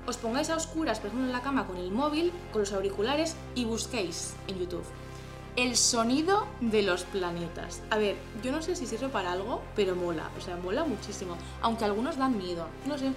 os 0.07 0.17
pongáis 0.17 0.49
a 0.49 0.55
oscuras, 0.55 0.99
por 0.99 1.07
ejemplo, 1.07 1.27
en 1.27 1.33
la 1.33 1.41
cama 1.41 1.67
con 1.67 1.77
el 1.77 1.91
móvil, 1.91 2.31
con 2.51 2.61
los 2.61 2.73
auriculares 2.73 3.35
y 3.55 3.65
busquéis 3.65 4.33
en 4.47 4.59
YouTube 4.59 4.85
el 5.55 5.75
sonido 5.75 6.47
de 6.61 6.83
los 6.83 7.03
planetas. 7.03 7.81
A 7.89 7.97
ver, 7.97 8.15
yo 8.41 8.51
no 8.51 8.61
sé 8.61 8.77
si 8.77 8.85
sirve 8.85 9.09
para 9.09 9.33
algo, 9.33 9.61
pero 9.75 9.95
mola, 9.95 10.29
o 10.37 10.41
sea, 10.41 10.55
mola 10.55 10.85
muchísimo, 10.85 11.35
aunque 11.61 11.83
algunos 11.83 12.17
dan 12.17 12.37
miedo, 12.37 12.67
no 12.85 12.97
sé. 12.97 13.11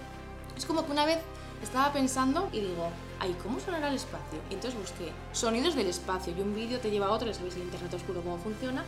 Es 0.56 0.66
como 0.66 0.84
que 0.84 0.90
una 0.90 1.04
vez 1.04 1.18
estaba 1.62 1.92
pensando 1.92 2.48
y 2.52 2.60
digo, 2.60 2.90
ay, 3.20 3.36
¿cómo 3.42 3.60
sonará 3.60 3.88
el 3.88 3.94
espacio? 3.94 4.40
Y 4.50 4.54
entonces 4.54 4.78
busqué 4.78 5.12
sonidos 5.32 5.76
del 5.76 5.86
espacio 5.86 6.34
y 6.36 6.40
un 6.40 6.54
vídeo 6.54 6.80
te 6.80 6.90
lleva 6.90 7.06
a 7.06 7.10
otro, 7.10 7.28
ya 7.28 7.34
sabéis 7.34 7.54
el 7.54 7.62
internet 7.62 7.94
oscuro 7.94 8.22
cómo 8.22 8.38
funciona. 8.38 8.84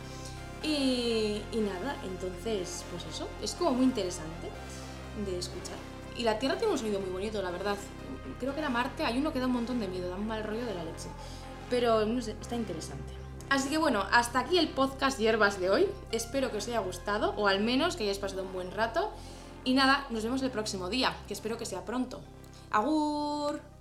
Y, 0.61 1.41
y 1.51 1.57
nada, 1.57 1.95
entonces, 2.03 2.83
pues 2.91 3.05
eso, 3.05 3.27
es 3.41 3.53
como 3.53 3.71
muy 3.71 3.85
interesante 3.85 4.49
de 5.25 5.39
escuchar. 5.39 5.94
Y 6.17 6.23
la 6.23 6.39
Tierra 6.39 6.57
tiene 6.57 6.71
un 6.71 6.79
sonido 6.79 6.99
muy 6.99 7.09
bonito, 7.09 7.41
la 7.41 7.51
verdad. 7.51 7.77
Creo 8.39 8.53
que 8.53 8.59
era 8.59 8.69
Marte, 8.69 9.05
hay 9.05 9.17
uno 9.17 9.31
que 9.33 9.39
da 9.39 9.47
un 9.47 9.53
montón 9.53 9.79
de 9.79 9.87
miedo, 9.87 10.09
da 10.09 10.15
un 10.15 10.27
mal 10.27 10.43
rollo 10.43 10.65
de 10.65 10.73
la 10.73 10.83
leche. 10.83 11.09
Pero 11.69 12.05
no 12.05 12.21
sé, 12.21 12.35
está 12.39 12.55
interesante. 12.55 13.13
Así 13.49 13.69
que 13.69 13.77
bueno, 13.77 14.03
hasta 14.11 14.39
aquí 14.39 14.57
el 14.57 14.69
podcast 14.69 15.19
Hierbas 15.19 15.59
de 15.59 15.69
hoy. 15.69 15.87
Espero 16.11 16.51
que 16.51 16.57
os 16.57 16.67
haya 16.67 16.79
gustado, 16.79 17.33
o 17.37 17.47
al 17.47 17.59
menos 17.59 17.95
que 17.95 18.03
hayáis 18.03 18.19
pasado 18.19 18.43
un 18.43 18.53
buen 18.53 18.71
rato. 18.71 19.11
Y 19.63 19.73
nada, 19.73 20.05
nos 20.09 20.23
vemos 20.23 20.41
el 20.41 20.51
próximo 20.51 20.89
día, 20.89 21.15
que 21.27 21.33
espero 21.33 21.57
que 21.57 21.65
sea 21.65 21.85
pronto. 21.85 22.21
¡Agur! 22.71 23.74